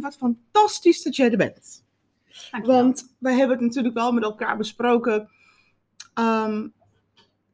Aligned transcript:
Wat 0.00 0.16
fantastisch 0.16 1.02
dat 1.02 1.16
jij 1.16 1.30
er 1.30 1.36
bent. 1.36 1.84
Dankjewel. 2.50 2.82
Want 2.82 3.14
wij 3.18 3.34
hebben 3.34 3.56
het 3.56 3.66
natuurlijk 3.66 3.94
wel 3.94 4.12
met 4.12 4.22
elkaar 4.22 4.56
besproken. 4.56 5.28
ehm, 6.14 6.68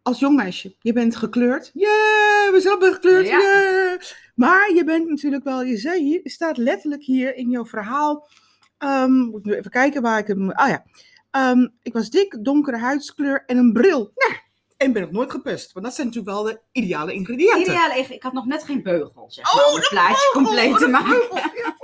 als 0.02 0.18
jong 0.18 0.36
meisje, 0.36 0.74
je 0.80 0.92
bent 0.92 1.16
gekleurd. 1.16 1.70
Yeah, 1.74 2.50
we 2.52 2.56
zijn 2.60 2.74
allemaal 2.74 2.92
gekleurd. 2.94 3.26
Ja. 3.26 3.38
Yeah. 3.40 4.00
Maar 4.34 4.72
je 4.74 4.84
bent 4.84 5.08
natuurlijk 5.08 5.44
wel, 5.44 5.62
je 5.62 5.76
zei 5.76 6.02
hier, 6.02 6.20
je 6.22 6.30
staat 6.30 6.56
letterlijk 6.56 7.02
hier 7.02 7.34
in 7.36 7.50
jouw 7.50 7.66
verhaal. 7.66 8.28
Ehm, 8.78 9.12
moet 9.12 9.44
nu 9.44 9.54
even 9.54 9.70
kijken 9.70 10.02
waar 10.02 10.18
ik 10.18 10.26
hem. 10.26 10.50
Ah 10.50 10.68
ja. 10.68 10.84
Ehm, 11.30 11.66
ik 11.82 11.92
was 11.92 12.10
dik, 12.10 12.38
donkere 12.44 12.76
huidskleur 12.78 13.42
en 13.46 13.56
een 13.56 13.72
bril. 13.72 14.12
Nou, 14.14 14.32
en 14.76 14.92
ben 14.92 15.02
nog 15.02 15.10
nooit 15.10 15.30
gepest. 15.30 15.72
Want 15.72 15.84
dat 15.86 15.94
zijn 15.94 16.06
natuurlijk 16.06 16.34
wel 16.34 16.42
de 16.44 16.60
ideale 16.72 17.12
ingrediënten. 17.12 17.60
Ideaal, 17.60 17.90
even- 17.90 18.14
ik 18.14 18.22
had 18.22 18.32
nog 18.32 18.46
net 18.46 18.62
geen 18.64 18.82
beugel, 18.82 19.24
zeg 19.30 19.54
Oh, 19.54 19.68
om 19.68 19.74
het 19.76 19.88
plaatje 19.88 20.30
compleet 20.32 20.78
te 20.78 20.84
oh, 20.84 20.90
maken. 20.90 21.22
ja. 21.34 21.74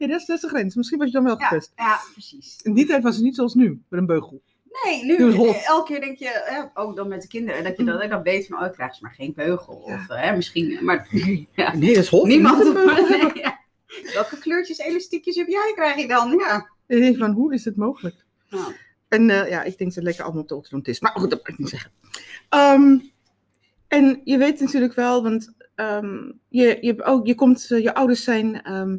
Nee, 0.00 0.08
dat 0.08 0.20
is, 0.20 0.26
dat 0.26 0.36
is 0.36 0.42
de 0.42 0.48
grens. 0.48 0.74
Misschien 0.74 0.98
was 0.98 1.06
je 1.06 1.12
dan 1.12 1.24
wel 1.24 1.38
Ja, 1.38 1.46
gepest. 1.46 1.72
ja, 1.76 1.98
precies. 2.12 2.58
In 2.62 2.74
die 2.74 2.86
tijd 2.86 3.02
was 3.02 3.14
het 3.14 3.24
niet 3.24 3.34
zoals 3.34 3.54
nu, 3.54 3.82
met 3.88 4.00
een 4.00 4.06
beugel. 4.06 4.42
Nee, 4.84 5.04
nu, 5.04 5.24
het 5.24 5.34
eh, 5.56 5.68
elke 5.68 5.92
keer 5.92 6.00
denk 6.00 6.18
je, 6.18 6.28
eh, 6.28 6.64
ook 6.74 6.96
dan 6.96 7.08
met 7.08 7.22
de 7.22 7.28
kinderen, 7.28 7.64
dat 7.64 7.76
je 7.76 7.84
dan, 7.84 8.08
dan 8.08 8.22
weet 8.22 8.46
van, 8.46 8.58
oh, 8.60 8.66
ik 8.66 8.72
krijg 8.72 8.94
ze 8.94 9.02
maar 9.02 9.14
geen 9.14 9.32
beugel. 9.34 9.82
Ja. 9.86 9.94
Of 9.94 10.08
eh, 10.08 10.34
misschien, 10.34 10.84
maar 10.84 11.08
ja. 11.54 11.74
Nee, 11.76 11.94
dat 11.94 12.02
is 12.02 12.08
hot. 12.08 12.26
niemand. 12.26 12.58
Niet 12.58 12.66
een 12.66 12.72
beugel 12.86 13.06
hebben. 13.06 13.32
Nee, 13.34 13.42
ja. 13.42 13.58
Welke 14.14 14.38
kleurtjes, 14.38 14.78
elastiekjes 14.78 15.36
heb 15.36 15.46
jij, 15.48 15.72
krijg 15.74 15.96
je 15.96 16.08
dan? 16.08 16.30
Ja. 16.38 16.70
Ik 16.86 16.98
denk 17.00 17.16
van, 17.16 17.30
hoe 17.32 17.54
is 17.54 17.64
het 17.64 17.76
mogelijk? 17.76 18.24
Nou, 18.50 18.72
En 19.08 19.30
eh, 19.30 19.50
ja, 19.50 19.62
ik 19.62 19.78
denk 19.78 19.94
dat 19.94 20.04
lekker 20.04 20.24
allemaal 20.24 20.42
op 20.42 20.48
de 20.48 20.54
orthodontist. 20.56 21.02
Maar 21.02 21.12
goed, 21.12 21.30
dat 21.30 21.38
mag 21.38 21.48
ik 21.48 21.58
niet 21.58 21.68
zeggen. 21.68 21.90
Ehm, 22.48 22.98
en 23.88 24.20
je 24.24 24.38
weet 24.38 24.60
natuurlijk 24.60 24.94
wel, 24.94 25.22
want 25.22 25.52
ehm, 25.74 26.30
je, 26.48 26.78
je, 26.80 27.04
ook, 27.04 27.26
je, 27.26 27.34
komt, 27.34 27.70
eh, 27.70 27.82
je 27.82 27.94
ouders 27.94 28.24
zijn... 28.24 28.62
ehm, 28.62 28.96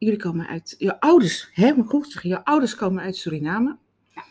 jullie 0.00 0.18
komen 0.18 0.46
uit... 0.46 0.74
Je 0.78 1.00
ouders, 1.00 1.48
hè, 1.52 1.66
ik 1.66 1.84
goed 1.86 2.12
zeggen. 2.12 2.30
Je 2.30 2.44
ouders 2.44 2.74
komen 2.74 3.02
uit 3.02 3.16
Suriname. 3.16 3.76
Ja. 4.14 4.24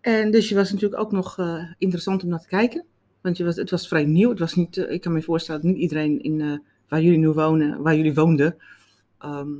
En 0.00 0.30
dus 0.30 0.48
je 0.48 0.54
was 0.54 0.72
natuurlijk 0.72 1.00
ook 1.00 1.12
nog 1.12 1.38
eh, 1.38 1.64
interessant 1.78 2.22
om 2.22 2.28
naar 2.28 2.40
te 2.40 2.48
kijken. 2.48 2.84
Want 3.20 3.36
je 3.36 3.44
was, 3.44 3.56
het 3.56 3.70
was 3.70 3.88
vrij 3.88 4.04
nieuw. 4.04 4.28
Het 4.30 4.38
was 4.38 4.54
niet, 4.54 4.76
eh, 4.76 4.92
ik 4.92 5.00
kan 5.00 5.12
me 5.12 5.22
voorstellen 5.22 5.62
dat 5.62 5.70
niet 5.70 5.80
iedereen 5.80 6.22
in, 6.22 6.40
eh, 6.40 6.58
waar 6.88 7.02
jullie 7.02 7.18
nu 7.18 7.28
wonen, 7.28 7.82
waar 7.82 7.96
jullie 7.96 8.14
woonden, 8.14 8.56
ehm 9.18 9.50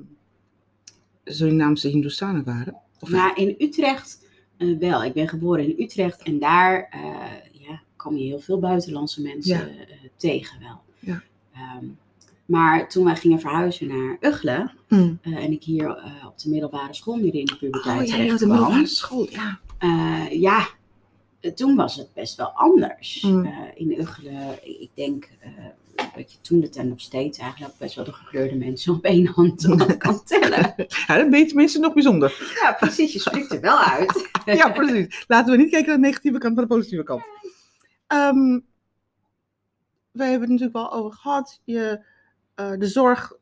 Surinaamse 1.25 1.89
Hindoestanen 1.89 2.45
waren. 2.45 2.77
Of 3.01 3.11
maar 3.11 3.39
in 3.39 3.55
Utrecht 3.59 4.27
wel. 4.79 5.05
Ik 5.05 5.13
ben 5.13 5.29
geboren 5.29 5.65
in 5.65 5.85
Utrecht 5.85 6.23
en 6.23 6.39
daar 6.39 6.89
ja, 7.53 7.81
kom 7.97 8.17
je 8.17 8.25
heel 8.25 8.41
veel 8.41 8.59
buitenlandse 8.59 9.23
mensen 9.23 9.57
Ja. 9.57 9.85
tegen 10.17 10.61
wel. 10.61 10.81
Ja. 10.99 11.23
Ehm, 11.53 11.85
maar 12.49 12.89
toen 12.89 13.05
wij 13.05 13.17
gingen 13.17 13.41
verhuizen 13.41 13.87
naar 13.87 14.17
Uggelen 14.21 14.73
Hmm. 14.89 15.19
eh, 15.23 15.37
en 15.45 15.53
ik 15.53 15.63
hier 15.63 15.97
eh, 15.97 16.27
op 16.27 16.39
de 16.39 16.49
middelbare 16.51 16.95
school 16.95 17.17
midden 17.17 17.41
in 17.41 17.47
de 17.47 17.57
puberteit 17.57 18.01
Oh 18.01 18.07
ja, 18.07 18.15
terecht 18.17 18.39
de 18.39 18.45
kwam, 18.45 18.57
middelbare 18.59 18.87
school. 18.87 19.27
Ja. 19.31 19.59
eh, 19.79 20.41
ja, 20.41 20.69
toen 21.55 21.77
was 21.77 21.97
het 21.97 22.09
best 22.15 22.37
wel 22.37 22.47
anders. 22.51 23.23
Mm. 23.23 23.53
In 23.75 23.99
Uggelen, 24.01 24.59
ik 24.81 24.91
denk 24.95 25.29
dat 26.17 26.33
je 26.33 26.41
toen 26.41 26.61
de 26.61 26.69
tijd 26.69 26.89
nog 26.89 27.01
steeds 27.01 27.39
eigenlijk 27.39 27.75
best 27.79 27.95
wel 27.95 28.05
de 28.05 28.13
gekleurde 28.13 28.55
mensen 28.55 28.95
op 28.95 29.05
één 29.05 29.27
hand 29.27 29.77
kan 29.99 30.25
tellen. 30.25 30.75
ja, 31.07 31.17
dat 31.17 31.31
ben 31.31 31.39
je 31.39 31.47
tenminste 31.47 31.79
nog 31.79 31.93
bijzonder. 31.95 32.57
Ja, 32.63 32.73
precies, 32.73 33.13
je 33.13 33.19
spreekt 33.19 33.53
er 33.53 33.61
wel 33.61 33.79
uit. 33.79 34.29
Ja, 34.45 34.71
precies. 34.71 35.25
Laten 35.27 35.53
we 35.53 35.59
niet 35.59 35.71
kijken 35.71 35.89
naar 35.89 35.97
de 36.01 36.07
negatieve 36.07 36.39
kant, 36.39 36.55
maar 36.55 36.65
de 36.67 36.75
positieve 36.75 37.05
kant. 37.05 37.23
Ehm, 38.07 38.59
wij 40.11 40.31
hebben 40.31 40.51
het 40.51 40.61
natuurlijk 40.61 40.77
wel 40.77 40.93
over 40.93 41.13
gehad. 41.19 41.61
Je, 41.65 42.01
eh, 42.59 42.73
de 42.79 42.87
zorg 42.87 43.33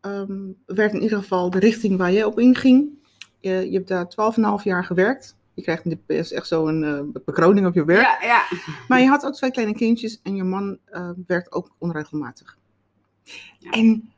ehm, 0.00 0.42
werd 0.66 0.92
in 0.92 1.02
ieder 1.02 1.18
geval 1.18 1.50
de 1.50 1.58
richting 1.58 1.98
waar 1.98 2.12
je 2.12 2.26
op 2.26 2.38
inging. 2.38 2.88
Je, 3.40 3.70
je 3.70 3.76
hebt 3.76 3.88
daar 3.88 4.06
12,5 4.58 4.62
jaar 4.64 4.84
gewerkt. 4.84 5.36
Je 5.54 5.62
krijgt 5.62 5.84
in 5.84 5.90
de 6.06 6.14
PS 6.14 6.32
echt 6.32 6.46
zo'n 6.46 6.84
eh 6.84 7.22
bekroning 7.24 7.66
op 7.66 7.74
je 7.74 7.84
werk. 7.84 8.20
Ja, 8.20 8.26
ja. 8.26 8.42
Maar 8.88 9.00
je 9.00 9.08
had 9.08 9.24
ook 9.24 9.34
twee 9.34 9.50
kleine 9.50 9.74
kindjes 9.74 10.20
en 10.22 10.36
je 10.36 10.44
man 10.44 10.78
eh, 10.84 11.10
werkt 11.26 11.52
ook 11.52 11.74
onregelmatig. 11.78 12.58
Ja. 13.58 13.70
En 13.70 14.12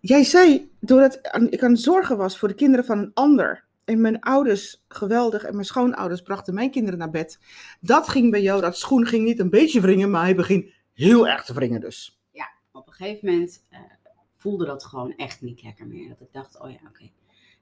jij 0.00 0.24
zei, 0.24 0.70
doordat 0.80 1.18
ik 1.50 1.62
aan 1.62 1.70
het 1.70 1.80
zorgen 1.80 2.16
was 2.16 2.38
voor 2.38 2.48
de 2.48 2.54
kinderen 2.54 2.84
van 2.84 2.98
een 2.98 3.10
ander. 3.14 3.64
En 3.84 4.00
mijn 4.00 4.20
ouders, 4.20 4.84
geweldig, 4.88 5.44
en 5.44 5.52
mijn 5.52 5.66
schoonouders 5.66 6.22
brachten 6.22 6.54
mijn 6.54 6.70
kinderen 6.70 6.98
naar 6.98 7.10
bed. 7.10 7.38
Dat 7.80 8.08
ging 8.08 8.30
bij 8.30 8.42
jou, 8.42 8.60
dat 8.60 8.78
schoen 8.78 9.06
ging 9.06 9.24
niet 9.24 9.38
een 9.38 9.50
beetje 9.50 9.80
wringen, 9.80 10.10
maar 10.10 10.22
hij 10.22 10.34
begint 10.34 10.70
heel 10.92 11.28
erg 11.28 11.44
te 11.44 11.54
wringen 11.54 11.80
dus. 11.80 12.19
Op 13.00 13.06
een 13.06 13.12
gegeven 13.12 13.32
moment 13.32 13.62
eh, 13.70 13.80
voelde 14.36 14.64
dat 14.64 14.84
gewoon 14.84 15.16
echt 15.16 15.40
niet 15.40 15.62
lekker 15.62 15.86
meer. 15.86 16.08
Dat 16.08 16.20
ik 16.20 16.32
dacht, 16.32 16.60
oh 16.60 16.70
ja, 16.70 16.78
oké. 16.88 17.10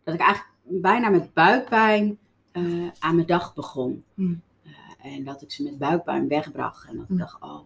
Dat 0.04 0.14
ik 0.14 0.20
eigenlijk 0.20 0.50
bijna 0.62 1.08
met 1.08 1.32
buikpijn 1.32 2.18
eh, 2.52 2.88
aan 2.98 3.14
mijn 3.14 3.26
dag 3.26 3.54
begon. 3.54 4.04
Hmm. 4.14 4.40
Eh, 4.64 5.14
en 5.14 5.24
dat 5.24 5.42
ik 5.42 5.50
ze 5.50 5.62
met 5.62 5.78
buikpijn 5.78 6.28
wegbracht. 6.28 6.88
En 6.88 6.92
dat 6.92 7.02
ik 7.02 7.08
Hmm. 7.08 7.18
dacht, 7.18 7.42
oh, 7.42 7.60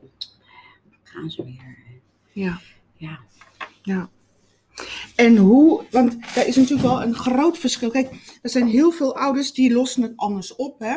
gaan 1.03 1.31
ze 1.31 1.44
weer. 1.44 1.77
Ja. 2.32 2.61
Ja. 2.97 3.19
Ja. 3.82 4.11
En 5.16 5.37
hoe, 5.37 5.84
want 5.91 6.34
daar 6.34 6.47
is 6.47 6.56
natuurlijk 6.56 6.88
wel 6.88 7.03
een 7.03 7.15
groot 7.15 7.59
verschil. 7.59 7.91
Kijk, 7.91 8.38
er 8.43 8.50
zijn 8.50 8.66
heel 8.66 8.91
veel 8.91 9.16
ouders 9.16 9.53
die 9.53 9.72
lossen 9.72 10.03
het 10.03 10.16
anders 10.16 10.56
op. 10.56 10.78
Hè? 10.78 10.97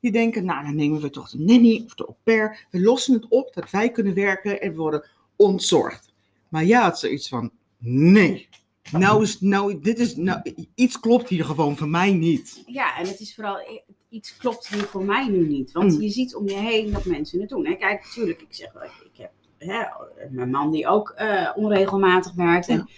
Die 0.00 0.12
denken, 0.12 0.44
nou 0.44 0.64
dan 0.64 0.74
nemen 0.74 1.00
we 1.00 1.10
toch 1.10 1.30
de 1.30 1.38
nanny 1.38 1.82
of 1.84 1.94
de 1.94 2.04
au 2.06 2.16
pair. 2.22 2.66
We 2.70 2.80
lossen 2.80 3.14
het 3.14 3.28
op 3.28 3.54
dat 3.54 3.70
wij 3.70 3.90
kunnen 3.90 4.14
werken 4.14 4.60
en 4.60 4.74
worden 4.74 5.08
ontzorgd. 5.36 6.12
Maar 6.54 6.64
ja, 6.64 6.84
het 6.84 6.94
is 6.94 7.00
zoiets 7.00 7.28
van, 7.28 7.50
nee. 7.78 8.48
Nou 8.92 9.22
is, 9.22 9.40
nou, 9.40 9.80
dit 9.80 9.98
is, 9.98 10.16
nou, 10.16 10.54
iets 10.74 11.00
klopt 11.00 11.28
hier 11.28 11.44
gewoon 11.44 11.76
voor 11.76 11.88
mij 11.88 12.12
niet. 12.12 12.62
Ja, 12.66 12.98
en 12.98 13.06
het 13.06 13.20
is 13.20 13.34
vooral, 13.34 13.82
iets 14.08 14.36
klopt 14.36 14.68
hier 14.68 14.82
voor 14.82 15.04
mij 15.04 15.28
nu 15.28 15.48
niet. 15.48 15.72
Want 15.72 15.92
Mm. 15.92 16.00
je 16.00 16.08
ziet 16.08 16.34
om 16.34 16.48
je 16.48 16.54
heen 16.54 16.92
dat 16.92 17.04
mensen 17.04 17.40
het 17.40 17.48
doen. 17.48 17.66
Hè? 17.66 17.74
Kijk, 17.74 18.04
natuurlijk, 18.04 18.40
ik 18.40 18.54
zeg 18.54 18.72
wel, 18.72 18.82
ik, 18.82 19.10
ik 19.12 19.16
heb 19.16 19.30
hè, 19.58 19.84
mijn 20.30 20.50
man 20.50 20.70
die 20.70 20.86
ook 20.86 21.10
eh, 21.10 21.50
onregelmatig 21.54 22.32
werkt. 22.34 22.68
En, 22.68 22.88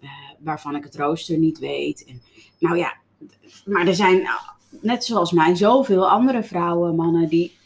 eh, 0.00 0.08
waarvan 0.38 0.76
ik 0.76 0.84
het 0.84 0.96
rooster 0.96 1.38
niet 1.38 1.58
weet. 1.58 2.04
En, 2.04 2.22
nou 2.58 2.76
ja, 2.76 2.96
maar 3.64 3.86
er 3.86 3.94
zijn, 3.94 4.22
nou, 4.22 4.40
net 4.80 5.04
zoals 5.04 5.32
mij, 5.32 5.54
zoveel 5.54 6.08
andere 6.08 6.42
vrouwen, 6.42 6.96
mannen 6.96 7.28
die 7.28 7.56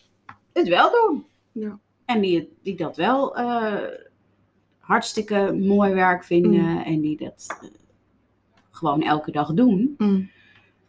het 0.53 0.69
wel 0.69 0.91
doen. 0.91 1.25
Ja. 1.53 1.79
En 2.05 2.21
die, 2.21 2.53
die 2.63 2.77
dat 2.77 2.97
wel 2.97 3.37
eh, 3.37 4.09
hartstikke 4.91 5.53
mooi 5.53 5.95
werk 5.95 6.25
vinden. 6.25 6.61
Mm. 6.65 6.79
En 6.79 7.01
die 7.01 7.17
dat 7.17 7.47
eh, 7.63 7.69
gewoon 8.71 9.03
elke 9.03 9.31
dag 9.31 9.53
doen. 9.53 9.95
Mm. 9.99 10.31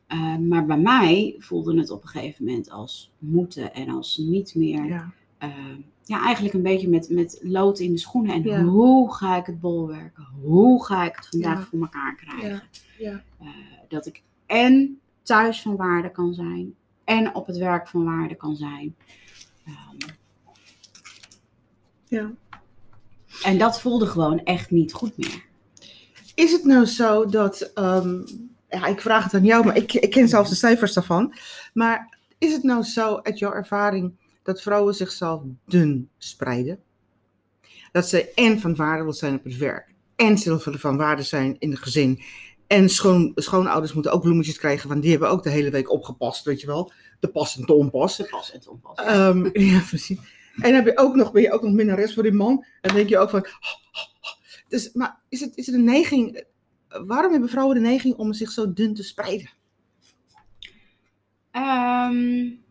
Uh, 0.07 0.37
maar 0.37 0.65
bij 0.65 0.77
mij 0.77 1.35
voelde 1.39 1.77
het 1.77 1.89
op 1.89 2.01
een 2.01 2.07
gegeven 2.07 2.45
moment 2.45 2.71
als 2.71 3.11
moeten 3.17 3.73
en 3.73 3.89
als 3.89 4.17
niet 4.17 4.55
meer. 4.55 4.85
Ja. 4.85 5.11
uh, 5.43 5.49
ja, 6.03 6.23
eigenlijk 6.23 6.53
een 6.55 6.61
beetje 6.61 6.89
met, 6.89 7.09
met 7.09 7.39
lood 7.43 7.79
in 7.79 7.91
de 7.91 7.97
schoenen. 7.97 8.33
En 8.33 8.43
Ja. 8.43 8.63
hoe 8.63 9.13
ga 9.13 9.37
ik 9.37 9.45
het 9.45 9.59
bolwerken? 9.59 10.27
Hoe 10.41 10.85
ga 10.85 11.05
ik 11.05 11.15
het 11.15 11.27
vandaag 11.27 11.59
Ja. 11.59 11.65
voor 11.65 11.79
elkaar 11.79 12.15
krijgen? 12.15 12.63
Ja. 12.97 13.23
Dat 13.87 14.05
ik 14.05 14.23
en 14.45 14.99
thuis 15.21 15.61
van 15.61 15.75
waarde 15.75 16.11
kan 16.11 16.33
zijn 16.33 16.75
en 17.03 17.35
op 17.35 17.47
het 17.47 17.57
werk 17.57 17.87
van 17.87 18.03
waarde 18.03 18.35
kan 18.35 18.55
zijn. 18.55 18.95
Um, 19.67 19.97
ja. 22.07 22.31
En 23.43 23.57
dat 23.57 23.81
voelde 23.81 24.05
gewoon 24.05 24.43
echt 24.43 24.71
niet 24.71 24.93
goed 24.93 25.17
meer. 25.17 25.43
Is 26.35 26.51
het 26.51 26.63
nou 26.63 26.85
zo 26.85 27.25
dat, 27.25 27.71
um, 27.75 28.25
ja, 28.69 28.85
ik 28.85 29.01
vraag 29.01 29.23
het 29.23 29.33
aan 29.33 29.45
jou, 29.45 29.65
maar 29.65 29.75
ik, 29.75 29.93
ik 29.93 30.09
ken 30.09 30.27
zelfs 30.27 30.49
de 30.49 30.55
cijfers 30.55 30.93
daarvan. 30.93 31.33
Maar 31.73 32.17
is 32.37 32.53
het 32.53 32.63
nou 32.63 32.83
zo, 32.83 33.19
uit 33.23 33.39
jouw 33.39 33.53
ervaring, 33.53 34.13
dat 34.43 34.61
vrouwen 34.61 34.93
zichzelf 34.93 35.41
dun 35.65 36.09
spreiden? 36.17 36.79
Dat 37.91 38.07
ze 38.07 38.31
en 38.33 38.59
van 38.59 38.75
waarde 38.75 39.03
wil 39.03 39.13
zijn 39.13 39.35
op 39.35 39.43
het 39.43 39.57
werk, 39.57 39.93
en 40.15 40.37
ze 40.37 40.57
willen 40.63 40.79
van 40.79 40.97
waarde 40.97 41.23
zijn 41.23 41.55
in 41.59 41.71
het 41.71 41.79
gezin. 41.79 42.21
En 42.67 42.89
schoon, 42.89 43.31
schoonouders 43.35 43.93
moeten 43.93 44.11
ook 44.11 44.21
bloemetjes 44.21 44.57
krijgen, 44.57 44.89
want 44.89 45.01
die 45.01 45.11
hebben 45.11 45.29
ook 45.29 45.43
de 45.43 45.49
hele 45.49 45.69
week 45.69 45.91
opgepast, 45.91 46.45
weet 46.45 46.61
je 46.61 46.67
wel. 46.67 46.91
De 47.19 47.27
pas 47.27 47.57
en 47.57 47.65
te 47.65 47.73
onpas. 47.73 48.17
De 48.17 48.27
pas 48.29 48.51
en 48.51 48.59
te 48.59 48.71
onpas. 48.71 48.95
Ja. 48.97 49.27
Um, 49.27 49.49
ja, 49.71 49.79
precies. 49.79 50.19
En 50.55 50.75
heb 50.75 50.85
je 50.85 50.97
ook 50.97 51.15
nog, 51.15 51.31
ben 51.31 51.41
je 51.41 51.51
ook 51.51 51.61
nog 51.61 51.73
minnares 51.73 52.13
voor 52.13 52.23
die 52.23 52.31
man. 52.31 52.57
En 52.57 52.65
dan 52.81 52.95
denk 52.95 53.09
je 53.09 53.17
ook 53.17 53.29
van... 53.29 53.45
Dus, 54.67 54.91
maar 54.91 55.21
is 55.29 55.41
het, 55.41 55.57
is 55.57 55.65
het 55.65 55.75
een 55.75 55.83
neiging... 55.83 56.43
Waarom 56.87 57.31
hebben 57.31 57.49
vrouwen 57.49 57.75
de 57.75 57.81
neiging 57.81 58.15
om 58.15 58.33
zich 58.33 58.51
zo 58.51 58.73
dun 58.73 58.93
te 58.93 59.03
spreiden? 59.03 59.49
Um, 61.55 62.63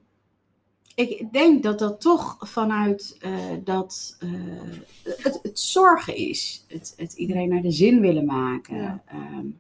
ik 0.94 1.32
denk 1.32 1.62
dat 1.62 1.79
dat 1.79 2.00
toch 2.00 2.37
vanuit 2.41 3.19
uh, 3.25 3.37
dat 3.65 4.17
uh, 4.21 4.31
het, 5.05 5.38
het, 5.43 5.61
zorgen 5.61 6.17
is. 6.17 6.65
Het, 6.69 6.94
het, 6.97 7.12
iedereen 7.12 7.49
naar 7.49 7.62
de 7.62 7.71
zin 7.71 8.00
willen 8.00 8.25
maken. 8.25 8.77
Ja. 8.77 9.03
Um, 9.12 9.59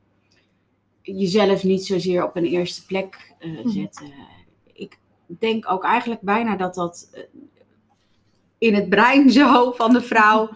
jezelf 1.02 1.64
niet 1.64 1.86
zozeer 1.86 2.24
op 2.24 2.36
een 2.36 2.44
eerste 2.44 2.86
plek 2.86 3.34
uh, 3.40 3.60
zetten. 3.64 4.06
Mm. 4.06 4.12
Ik 4.72 4.98
denk 5.26 5.70
ook 5.70 5.84
eigenlijk 5.84 6.20
bijna 6.20 6.56
dat 6.56 6.74
dat 6.74 7.10
in 8.60 8.74
het 8.74 8.88
brein 8.88 9.30
zo 9.30 9.70
van 9.72 9.92
de 9.92 10.02
vrouw 10.02 10.50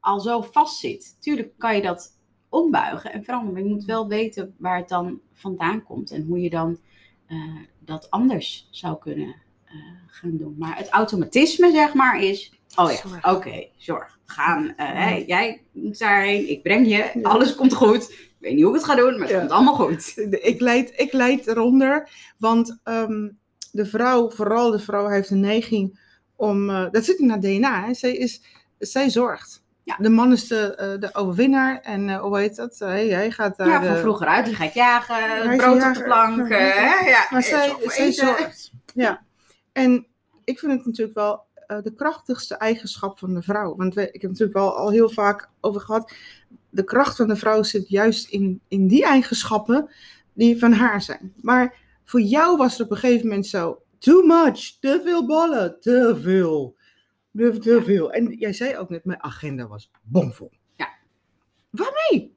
al 0.00 0.20
zo 0.20 0.40
vast 0.42 0.78
zit. 0.78 1.16
Tuurlijk 1.20 1.52
kan 1.58 1.76
je 1.76 1.82
dat 1.82 2.18
ombuigen 2.48 3.12
en 3.12 3.24
veranderen. 3.24 3.54
Maar 3.54 3.62
je 3.62 3.74
moet 3.74 3.84
wel 3.84 4.08
weten 4.08 4.54
waar 4.58 4.76
het 4.76 4.88
dan 4.88 5.20
vandaan 5.32 5.82
komt 5.82 6.10
en 6.10 6.24
hoe 6.26 6.40
je 6.40 6.50
dan 6.50 6.78
eh, 7.26 7.36
dat 7.78 8.10
anders 8.10 8.68
zou 8.70 8.98
kunnen 8.98 9.34
eh, 9.64 9.74
gaan 10.06 10.36
doen. 10.36 10.54
Maar 10.58 10.76
het 10.76 10.88
automatisme, 10.88 11.70
zeg 11.70 11.94
maar, 11.94 12.22
is. 12.22 12.52
Oh 12.76 12.90
ja, 12.92 13.32
oké, 13.34 13.66
zorg. 13.76 14.18
Gaan, 14.24 14.76
eh, 14.76 15.26
jij 15.26 15.62
moet 15.72 15.98
daarheen, 15.98 16.50
ik 16.50 16.62
breng 16.62 16.88
je, 16.88 17.22
alles 17.22 17.54
komt 17.54 17.74
goed. 17.74 18.10
Ik 18.10 18.36
weet 18.38 18.54
niet 18.54 18.62
hoe 18.64 18.72
ik 18.72 18.80
het 18.80 18.88
ga 18.90 18.94
doen, 18.94 19.12
maar 19.12 19.20
het 19.20 19.30
Ja. 19.30 19.38
komt 19.38 19.50
allemaal 19.50 19.74
goed. 19.74 20.16
Ik 20.30 20.60
leid, 20.60 20.92
ik 20.96 21.12
leid 21.12 21.46
eronder, 21.46 22.10
want 22.38 22.80
ehm, 22.84 23.28
de 23.72 23.86
vrouw, 23.86 24.30
vooral 24.30 24.70
de 24.70 24.78
vrouw, 24.78 25.06
heeft 25.06 25.30
een 25.30 25.40
neiging 25.40 26.00
om, 26.40 26.70
eh, 26.70 26.86
dat 26.90 27.04
zit 27.04 27.18
in 27.18 27.30
haar 27.30 27.40
DNA, 27.40 27.84
hè? 27.86 27.94
Zij, 27.94 28.16
is, 28.16 28.42
zij 28.78 29.10
zorgt. 29.10 29.62
Ja. 29.82 29.96
De 29.98 30.08
man 30.08 30.32
is 30.32 30.48
de, 30.48 30.74
eh, 30.74 31.00
de 31.00 31.14
overwinnaar 31.14 31.80
en 31.80 32.08
eh, 32.08 32.20
hoe 32.20 32.38
heet 32.38 32.56
dat? 32.56 32.78
Hij, 32.78 33.08
hij 33.08 33.30
gaat 33.30 33.56
daar 33.56 33.68
Ja, 33.68 33.78
de- 33.78 33.86
van 33.86 33.96
vroeger 33.96 34.26
uit, 34.26 34.44
die 34.44 34.54
gaat 34.54 34.74
jagen, 34.74 35.14
Hij 35.14 35.56
brood 35.56 35.82
op 35.86 35.94
de 35.94 36.02
plank. 36.02 36.48
Ja. 36.48 36.56
hè, 36.56 37.08
ja, 37.08 37.26
Maar 37.30 37.42
zij, 37.42 37.76
zij 37.84 38.12
zorgt. 38.12 38.70
Ja. 38.94 39.22
En 39.72 40.06
ik 40.44 40.58
vind 40.58 40.72
het 40.72 40.86
natuurlijk 40.86 41.16
wel 41.16 41.48
de 41.82 41.92
krachtigste 41.96 42.54
eigenschap 42.54 43.18
van 43.18 43.34
de 43.34 43.42
vrouw. 43.42 43.76
Want 43.76 43.94
we, 43.94 44.00
ik 44.00 44.12
heb 44.12 44.30
het 44.30 44.30
natuurlijk 44.30 44.58
wel 44.58 44.76
al 44.76 44.90
heel 44.90 45.10
vaak 45.10 45.48
over 45.60 45.80
gehad. 45.80 46.12
De 46.70 46.84
kracht 46.84 47.16
van 47.16 47.28
de 47.28 47.36
vrouw 47.36 47.62
zit 47.62 47.88
juist 47.88 48.28
in, 48.28 48.60
in 48.68 48.86
die 48.86 49.04
eigenschappen 49.04 49.90
die 50.32 50.58
van 50.58 50.72
haar 50.72 51.02
zijn. 51.02 51.32
Maar 51.40 51.74
voor 52.04 52.20
jou 52.20 52.56
was 52.56 52.72
het 52.72 52.80
op 52.86 52.90
een 52.90 52.96
gegeven 52.96 53.26
moment 53.26 53.46
zo. 53.46 53.82
Too 54.00 54.22
much, 54.26 54.78
te 54.80 55.00
veel 55.04 55.26
ballen, 55.26 55.80
te 55.80 56.18
veel. 56.22 56.76
Te, 57.36 57.58
te 57.58 57.82
veel. 57.82 58.12
En 58.12 58.32
jij 58.32 58.52
zei 58.52 58.76
ook 58.76 58.88
net, 58.88 59.04
mijn 59.04 59.22
agenda 59.22 59.66
was 59.66 59.90
bomvol. 60.02 60.50
Ja. 60.76 60.88
Waarmee? 61.70 62.36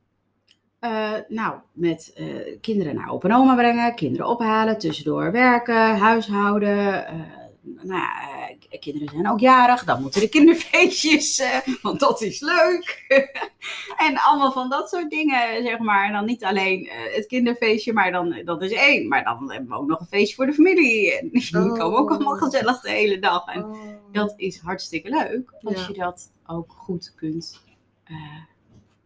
Eh, 0.80 1.13
nou, 1.27 1.60
met 1.71 2.12
eh, 2.15 2.60
kinderen 2.62 2.95
naar 2.95 3.10
opa 3.10 3.30
en 3.30 3.36
oma 3.36 3.56
brengen, 3.56 3.95
kinderen 3.95 4.27
ophalen, 4.27 4.77
tussendoor 4.77 5.31
werken, 5.31 5.98
huishouden. 5.98 7.07
eh, 7.07 7.19
nou 7.62 8.00
ja, 8.00 8.12
eh, 8.73 8.79
kinderen 8.79 9.09
zijn 9.09 9.29
ook 9.29 9.39
jarig, 9.39 9.83
dan 9.83 10.01
moeten 10.01 10.21
de 10.21 10.29
kinderfeestjes, 10.29 11.39
eh, 11.39 11.57
want 11.81 11.99
dat 11.99 12.21
is 12.21 12.39
leuk. 12.41 13.05
en 14.07 14.17
allemaal 14.17 14.51
van 14.51 14.69
dat 14.69 14.89
soort 14.89 15.09
dingen, 15.09 15.63
zeg 15.63 15.79
maar. 15.79 16.05
En 16.07 16.13
dan 16.13 16.25
niet 16.25 16.43
alleen 16.43 16.87
eh, 16.87 17.15
het 17.15 17.25
kinderfeestje, 17.25 17.93
maar 17.93 18.11
dan, 18.11 18.41
dat 18.45 18.61
is 18.61 18.71
één. 18.71 19.07
Maar 19.07 19.23
dan 19.23 19.51
hebben 19.51 19.69
we 19.69 19.75
ook 19.75 19.87
nog 19.87 19.99
een 19.99 20.05
feestje 20.05 20.35
voor 20.35 20.45
de 20.45 20.53
familie. 20.53 21.19
En 21.19 21.29
die 21.31 21.57
Oh. 21.57 21.77
komen 21.77 21.99
ook 21.99 22.09
allemaal 22.11 22.35
gezellig 22.35 22.81
de 22.81 22.89
hele 22.89 23.19
dag. 23.19 23.45
En 23.47 23.63
Oh. 23.63 23.77
dat 24.11 24.33
is 24.37 24.59
hartstikke 24.59 25.09
leuk 25.09 25.53
als 25.61 25.81
Ja. 25.81 25.87
je 25.87 25.99
dat 25.99 26.31
ook 26.47 26.73
goed 26.77 27.13
kunt 27.15 27.61
eh, 28.03 28.15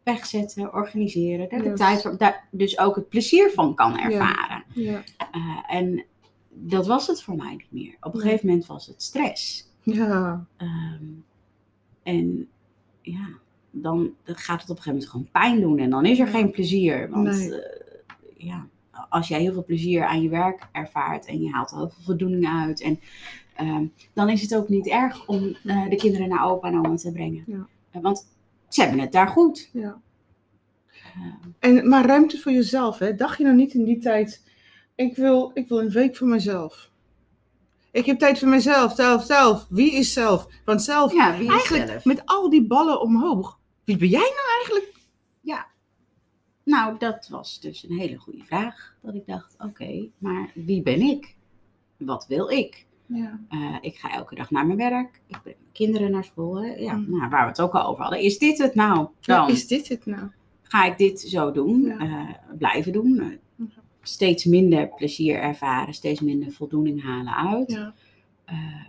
wegzetten, 0.03 0.73
organiseren. 0.73 1.49
Daar 1.49 1.61
de 1.61 1.73
tijd 1.73 2.01
voor, 2.01 2.17
daar 2.17 2.47
dus 2.51 2.79
ook 2.79 2.95
het 2.95 3.09
plezier 3.09 3.51
van 3.51 3.75
kan 3.75 3.99
ervaren. 3.99 4.63
Ja. 4.73 5.03
Eh, 5.17 5.75
en 5.75 6.05
dat 6.59 6.87
was 6.87 7.07
het 7.07 7.23
voor 7.23 7.35
mij 7.35 7.51
niet 7.51 7.71
meer. 7.71 7.95
Op 8.01 8.13
een 8.13 8.19
gegeven 8.19 8.47
moment 8.47 8.65
was 8.65 8.87
het 8.87 9.01
stress. 9.03 9.71
Ja. 9.81 10.45
Ehm, 10.57 11.03
en 12.03 12.47
ja, 13.01 13.27
dan 13.71 14.11
gaat 14.23 14.61
het 14.61 14.69
op 14.69 14.77
een 14.77 14.83
gegeven 14.83 14.91
moment 14.91 15.09
gewoon 15.09 15.29
pijn 15.31 15.59
doen. 15.61 15.79
En 15.79 15.89
dan 15.89 16.05
is 16.05 16.19
er 16.19 16.27
geen 16.27 16.51
plezier. 16.51 17.09
Want 17.09 17.27
Nee. 17.27 17.61
eh, 17.61 17.81
ja, 18.37 18.67
als 19.09 19.27
jij 19.27 19.41
heel 19.41 19.53
veel 19.53 19.63
plezier 19.65 20.05
aan 20.05 20.21
je 20.21 20.29
werk 20.29 20.67
ervaart 20.71 21.25
en 21.25 21.41
je 21.41 21.49
haalt 21.51 21.71
er 21.71 21.77
heel 21.77 21.89
veel 21.89 22.03
voldoening 22.03 22.47
uit. 22.47 22.81
En 22.81 22.99
ehm, 23.55 23.85
dan 24.13 24.29
is 24.29 24.41
het 24.41 24.55
ook 24.55 24.69
niet 24.69 24.87
erg 24.87 25.27
om 25.27 25.55
eh, 25.63 25.89
de 25.89 25.95
kinderen 25.95 26.27
naar 26.29 26.45
opa 26.45 26.67
en 26.67 26.77
oma 26.77 26.95
te 26.95 27.11
brengen. 27.11 27.43
Ja. 27.47 27.67
Eh, 27.91 28.01
want 28.01 28.27
ze 28.67 28.81
hebben 28.81 28.99
het 28.99 29.11
daar 29.11 29.27
goed. 29.27 29.69
ja. 29.73 30.01
Ehm, 31.15 31.49
En, 31.59 31.87
maar 31.89 32.05
ruimte 32.05 32.37
voor 32.37 32.51
jezelf, 32.51 32.97
hè? 32.99 33.15
Dacht 33.15 33.37
je 33.37 33.43
nou 33.43 33.55
niet 33.55 33.73
in 33.73 33.83
die 33.83 33.97
tijd, 33.99 34.43
ik 34.97 35.15
wil, 35.15 35.51
ik 35.53 35.67
wil 35.67 35.79
een 35.79 35.89
week 35.89 36.15
voor 36.15 36.27
mezelf. 36.27 36.91
Ik 37.91 38.05
heb 38.05 38.19
tijd 38.19 38.39
voor 38.39 38.47
mezelf, 38.47 38.95
zelf, 38.95 39.23
zelf. 39.25 39.65
Wie 39.69 39.93
is 39.93 40.13
zelf? 40.13 40.47
Want 40.65 40.81
zelf, 40.81 41.13
ja, 41.13 41.37
wie 41.37 41.47
is 41.47 41.51
eigenlijk 41.53 41.87
zelf? 41.89 42.05
met 42.05 42.21
al 42.25 42.49
die 42.49 42.67
ballen 42.67 43.01
omhoog. 43.01 43.59
Wie 43.83 43.97
ben 43.97 44.07
jij 44.07 44.19
nou 44.19 44.47
eigenlijk? 44.57 44.95
Nou, 46.63 46.97
dat 46.97 47.27
was 47.27 47.59
dus 47.59 47.83
een 47.89 47.97
hele 47.97 48.17
goede 48.17 48.43
vraag. 48.43 48.95
Dat 49.01 49.13
ik 49.15 49.25
dacht, 49.27 49.55
oké, 49.59 50.07
maar 50.17 50.51
wie 50.53 50.81
ben 50.81 51.01
ik? 51.01 51.35
Wat 51.97 52.25
wil 52.27 52.49
ik? 52.49 52.85
Ja. 53.05 53.39
Eh, 53.49 53.75
ik 53.81 53.95
ga 53.97 54.11
elke 54.13 54.35
dag 54.35 54.51
naar 54.51 54.65
mijn 54.65 54.77
werk. 54.77 55.21
Ik 55.27 55.41
breng 55.41 55.55
mijn 55.59 55.71
kinderen 55.71 56.11
naar 56.11 56.23
school. 56.23 56.61
Hè? 56.63 56.73
Ja, 56.73 56.93
Mm. 56.93 57.05
nou, 57.09 57.29
waar 57.29 57.41
we 57.43 57.47
het 57.49 57.61
ook 57.61 57.73
al 57.73 57.85
over 57.87 58.01
hadden. 58.01 58.21
Is 58.21 58.37
dit 58.37 58.57
het 58.57 58.75
nou? 58.75 59.07
Dan 59.21 59.49
Is 59.49 59.67
dit 59.67 59.87
het 59.87 60.05
nou? 60.05 60.27
ga 60.61 60.85
ik 60.85 60.97
dit 60.97 61.19
zo 61.19 61.51
doen. 61.51 61.81
Ja. 61.81 61.97
eh, 61.97 62.57
blijven 62.57 62.91
doen. 62.91 63.39
Steeds 64.07 64.45
minder 64.45 64.87
plezier 64.87 65.39
ervaren. 65.39 65.93
Steeds 65.93 66.19
minder 66.21 66.51
voldoening 66.51 67.03
halen 67.03 67.35
uit. 67.51 67.71
Ja. 67.71 67.93
Eh, 68.45 68.87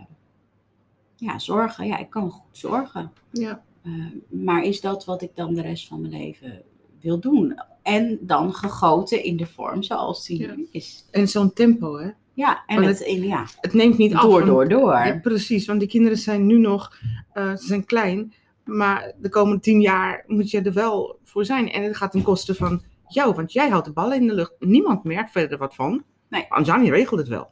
ja, 1.15 1.39
zorgen. 1.39 1.87
Ja, 1.87 1.97
ik 1.97 2.09
kan 2.09 2.29
goed 2.29 2.57
zorgen. 2.57 3.11
Ja. 3.31 3.63
Eh, 3.83 3.91
maar 4.29 4.63
is 4.63 4.81
dat 4.81 5.05
wat 5.05 5.21
ik 5.21 5.31
dan 5.35 5.53
de 5.53 5.61
rest 5.61 5.87
van 5.87 6.01
mijn 6.01 6.13
leven 6.13 6.61
wil 7.01 7.19
doen? 7.19 7.59
En 7.83 8.17
dan 8.21 8.53
gegoten 8.53 9.23
in 9.23 9.37
de 9.37 9.45
vorm 9.45 9.83
zoals 9.83 10.25
die 10.25 10.39
Ja. 10.39 10.55
is. 10.71 11.05
En 11.11 11.27
zo'n 11.27 11.53
tempo, 11.53 11.97
hè? 11.97 12.09
Ja, 12.33 12.63
en 12.67 12.83
het, 12.83 12.99
in, 12.99 13.23
ja, 13.23 13.45
Het 13.61 13.73
neemt 13.73 13.97
niet 13.97 14.13
af. 14.13 14.21
door, 14.21 14.31
want- 14.31 14.45
door, 14.45 14.67
door. 14.67 14.91
Ja, 14.93 15.19
precies, 15.21 15.65
want 15.65 15.79
die 15.79 15.89
kinderen 15.89 16.17
zijn 16.17 16.45
nu 16.45 16.57
nog, 16.57 16.97
eh, 17.33 17.55
ze 17.55 17.65
zijn 17.65 17.85
klein, 17.85 18.33
maar 18.65 19.13
de 19.21 19.29
komende 19.29 19.59
tien 19.59 19.81
jaar 19.81 20.23
moet 20.27 20.51
je 20.51 20.61
er 20.61 20.73
wel 20.73 21.19
voor 21.23 21.45
zijn. 21.45 21.71
En 21.71 21.83
het 21.83 21.97
gaat 21.97 22.11
ten 22.11 22.21
koste 22.23 22.55
van 22.55 22.81
jou, 23.13 23.35
want 23.35 23.53
jij 23.53 23.69
houdt 23.69 23.85
de 23.85 23.93
ballen 23.93 24.17
in 24.17 24.27
de 24.27 24.33
lucht. 24.33 24.53
Niemand 24.59 25.03
merkt 25.03 25.31
verder 25.31 25.57
wat 25.57 25.75
van. 25.75 26.03
Nee. 26.29 26.45
Anjani 26.49 26.89
regelt 26.89 27.19
het 27.19 27.29
wel. 27.29 27.51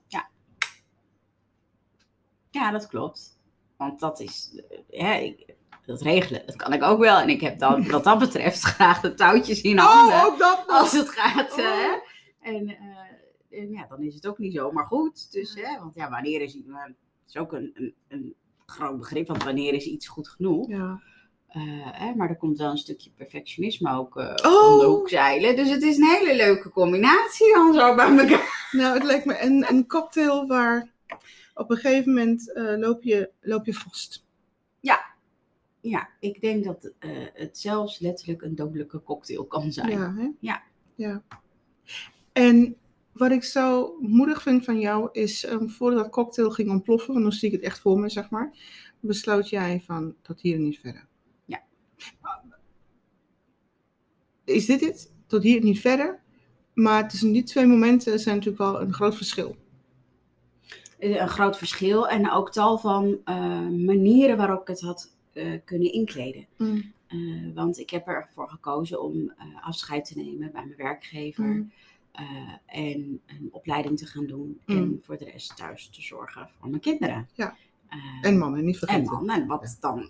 Ja, 2.49 2.71
dat 2.71 2.87
klopt. 2.87 3.39
Want 3.77 3.99
dat 3.99 4.19
is, 4.19 4.61
eh, 4.69 4.79
ja, 4.89 5.13
ik, 5.13 5.55
dat 5.85 6.01
regelen, 6.01 6.45
dat 6.45 6.55
kan 6.55 6.73
ik 6.73 6.83
ook 6.83 6.99
wel. 6.99 7.19
En 7.19 7.29
ik 7.29 7.41
heb 7.41 7.59
dan, 7.59 7.89
wat 7.89 8.03
dat 8.03 8.19
betreft, 8.19 8.61
graag 8.75 9.01
de 9.01 9.13
touwtjes 9.13 9.61
in 9.61 9.77
handen. 9.77 10.25
ook 10.25 10.39
dat 10.39 10.63
als 10.67 10.91
het 10.91 11.09
gaat. 11.09 11.51
Oh. 11.51 11.57
hè. 11.57 11.99
En, 12.41 12.67
eh, 12.67 13.59
en 13.59 13.71
ja, 13.71 13.85
dan 13.89 14.01
is 14.01 14.15
het 14.15 14.27
ook 14.27 14.37
niet 14.37 14.53
zomaar 14.53 14.85
goed. 14.85 15.31
Dus, 15.31 15.55
hè, 15.55 15.79
want 15.79 15.95
ja, 15.95 16.09
wanneer 16.09 16.41
is 16.41 16.55
iets, 16.55 16.67
het 16.67 16.95
is 17.27 17.37
ook 17.37 17.53
een, 17.53 17.71
een, 17.73 17.95
een 18.07 18.35
groot 18.65 18.97
begrip, 18.97 19.27
want 19.27 19.43
wanneer 19.43 19.73
is 19.73 19.85
iets 19.85 20.07
goed 20.07 20.29
genoeg? 20.29 20.67
Ja. 20.67 21.01
Eh, 21.47 21.61
hè, 21.91 22.15
maar 22.15 22.29
er 22.29 22.37
komt 22.37 22.57
wel 22.57 22.71
een 22.71 22.77
stukje 22.77 23.09
perfectionisme 23.15 23.91
ook 23.91 24.17
eh 24.17 24.33
Oh. 24.45 24.73
om 24.73 24.79
de 24.79 24.85
hoek 24.85 25.09
zeilen. 25.09 25.55
Dus 25.55 25.69
het 25.69 25.83
is 25.83 25.97
een 25.97 26.07
hele 26.07 26.35
leuke 26.35 26.69
combinatie 26.69 27.53
dan 27.53 27.73
zo 27.73 27.95
bij 27.95 28.17
elkaar. 28.17 28.69
Nou, 28.71 28.93
het 28.93 29.03
lijkt 29.03 29.25
me 29.25 29.41
een, 29.41 29.65
een 29.69 29.87
cocktail 29.87 30.47
waar 30.47 30.91
op 31.53 31.71
een 31.71 31.77
gegeven 31.77 32.13
moment 32.13 32.53
eh, 32.53 32.77
loop, 32.77 33.03
je, 33.03 33.31
loop 33.41 33.65
je 33.65 33.73
vast. 33.73 34.25
Ja, 35.81 36.09
ik 36.19 36.41
denk 36.41 36.63
dat 36.63 36.91
het 37.33 37.57
zelfs 37.57 37.99
letterlijk 37.99 38.41
een 38.41 38.55
dodelijke 38.55 39.03
cocktail 39.03 39.45
kan 39.45 39.71
zijn. 39.71 39.89
Ja, 39.89 40.13
hè? 40.15 40.29
Ja. 40.39 40.63
ja. 40.95 41.23
En 42.33 42.75
wat 43.11 43.31
ik 43.31 43.43
zo 43.43 43.97
moedig 43.99 44.41
vind 44.41 44.65
van 44.65 44.79
jou 44.79 45.09
is, 45.11 45.45
ehm, 45.45 45.67
voordat 45.67 45.99
dat 45.99 46.11
cocktail 46.11 46.51
ging 46.51 46.69
ontploffen, 46.69 47.11
want 47.13 47.23
dan 47.23 47.33
zie 47.33 47.47
ik 47.47 47.55
het 47.55 47.63
echt 47.63 47.79
voor 47.79 47.99
me, 47.99 48.09
zeg 48.09 48.29
maar, 48.29 48.51
besloot 48.99 49.49
jij 49.49 49.81
van, 49.85 50.15
tot 50.21 50.41
hier 50.41 50.55
en 50.55 50.63
niet 50.63 50.79
verder. 50.79 51.07
Is 54.43 54.65
dit 54.65 54.81
het? 54.81 55.11
Tot 55.25 55.43
hier 55.43 55.63
niet 55.63 55.79
verder? 55.79 56.19
Maar 56.73 57.09
tussen 57.09 57.31
die 57.31 57.43
twee 57.43 57.65
momenten 57.65 58.19
zijn 58.19 58.35
natuurlijk 58.35 58.63
wel 58.63 58.81
een 58.81 58.93
groot 58.93 59.15
verschil. 59.15 59.55
Een 60.99 61.27
groot 61.27 61.57
verschil 61.57 62.07
en 62.07 62.31
ook 62.31 62.51
tal 62.51 62.77
van 62.77 63.17
eh, 63.25 63.67
manieren 63.67 64.37
waarop 64.37 64.61
ik 64.61 64.67
het 64.67 64.81
had 64.81 65.13
eh, 65.33 65.51
kunnen 65.65 65.93
inkleden. 65.93 66.45
Eh, 67.07 67.17
want 67.53 67.79
ik 67.79 67.89
heb 67.89 68.07
ervoor 68.07 68.49
gekozen 68.49 69.01
om 69.01 69.33
afscheid 69.61 70.05
te 70.05 70.17
nemen 70.17 70.51
bij 70.51 70.65
mijn 70.65 70.77
werkgever. 70.77 71.45
Mm. 71.45 71.71
en 72.65 73.21
een 73.25 73.49
opleiding 73.51 73.97
te 73.97 74.05
gaan 74.05 74.25
doen. 74.25 74.59
Mm. 74.65 74.77
En 74.77 75.01
voor 75.03 75.17
de 75.17 75.25
rest 75.25 75.57
thuis 75.57 75.89
te 75.89 76.01
zorgen 76.01 76.49
voor 76.59 76.69
mijn 76.69 76.81
kinderen. 76.81 77.29
Ja. 77.33 77.55
En 78.21 78.37
mannen, 78.37 78.65
niet 78.65 78.75
en 78.75 78.87
vergeten. 78.87 79.29
En 79.29 79.47
wat 79.47 79.77
dan 79.79 80.09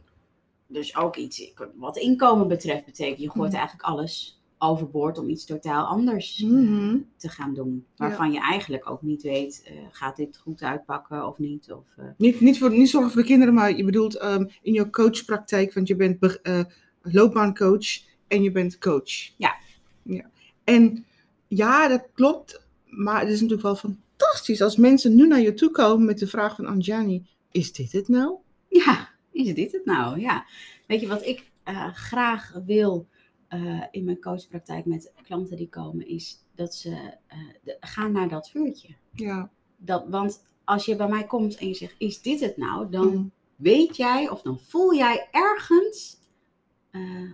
dus 0.67 0.95
ook 0.95 1.15
iets 1.15 1.51
wat 1.75 1.97
inkomen 1.97 2.47
betreft 2.47 2.85
betekent. 2.85 3.19
Je 3.19 3.29
gooit 3.29 3.51
Mm. 3.51 3.57
eigenlijk 3.57 3.87
alles 3.87 4.41
overboord 4.59 5.17
om 5.17 5.29
iets 5.29 5.45
totaal 5.45 5.85
anders 5.85 6.41
Mhm. 6.41 6.97
te 7.17 7.29
gaan 7.29 7.53
doen. 7.53 7.85
Waarvan 7.95 8.31
je 8.31 8.39
eigenlijk 8.39 8.89
ook 8.89 9.01
niet 9.01 9.21
weet, 9.21 9.61
eh, 9.65 9.73
gaat 9.91 10.15
dit 10.15 10.37
goed 10.37 10.61
uitpakken 10.61 11.27
of 11.27 11.37
niet? 11.37 11.71
Of, 11.71 11.83
eh, 11.97 12.05
Niet, 12.17 12.39
niet, 12.39 12.57
voor, 12.57 12.69
niet 12.71 12.89
zorgen 12.89 13.11
voor 13.11 13.21
de 13.21 13.27
kinderen, 13.27 13.53
maar 13.53 13.77
je 13.77 13.83
bedoelt 13.83 14.15
ehm, 14.17 14.45
in 14.61 14.73
jouw 14.73 14.89
coachpraktijk, 14.89 15.73
want 15.73 15.87
je 15.87 15.95
bent 15.95 16.19
be- 16.19 16.39
eh, 16.41 16.59
loopbaancoach 17.01 17.85
en 18.27 18.43
je 18.43 18.51
bent 18.51 18.77
coach. 18.77 19.11
Ja. 19.37 19.55
ja. 20.03 20.29
En 20.63 21.05
ja, 21.47 21.87
dat 21.87 22.07
klopt, 22.13 22.65
maar 22.85 23.19
het 23.19 23.29
is 23.29 23.41
natuurlijk 23.41 23.61
wel 23.61 23.75
fantastisch 23.75 24.61
als 24.61 24.75
mensen 24.75 25.15
nu 25.15 25.27
naar 25.27 25.41
je 25.41 25.53
toe 25.53 25.71
komen 25.71 26.05
met 26.05 26.19
de 26.19 26.27
vraag 26.27 26.55
van 26.55 26.65
Anjani, 26.65 27.25
is 27.51 27.73
dit 27.73 27.91
het 27.91 28.07
nou? 28.07 28.35
Ja, 28.67 29.09
is 29.37 29.53
dit 29.55 29.71
het 29.71 29.85
nou? 29.85 30.19
Ja. 30.19 30.45
Weet 30.87 31.01
je 31.01 31.07
wat 31.07 31.25
ik 31.25 31.51
eh, 31.63 31.93
graag 31.93 32.53
wil 32.65 33.07
eh, 33.47 33.83
in 33.91 34.03
mijn 34.03 34.19
coachpraktijk 34.21 34.85
met 34.85 35.13
klanten 35.23 35.57
die 35.57 35.69
komen, 35.69 36.07
is 36.07 36.45
dat 36.55 36.75
ze 36.75 36.89
eh, 37.27 37.37
de- 37.63 37.77
gaan 37.79 38.11
naar 38.11 38.29
dat 38.29 38.49
vuurtje. 38.49 38.95
Ja. 39.11 39.51
Dat, 39.77 40.05
want 40.09 40.43
als 40.63 40.85
je 40.85 40.95
bij 40.95 41.07
mij 41.07 41.25
komt 41.25 41.57
en 41.57 41.67
je 41.67 41.73
zegt, 41.73 41.95
is 41.97 42.21
dit 42.21 42.39
het 42.39 42.57
nou? 42.57 42.89
Dan 42.89 43.07
Mm. 43.07 43.31
weet 43.55 43.97
jij 43.97 44.29
of 44.29 44.41
dan 44.41 44.59
voel 44.59 44.95
jij 44.95 45.27
ergens 45.31 46.15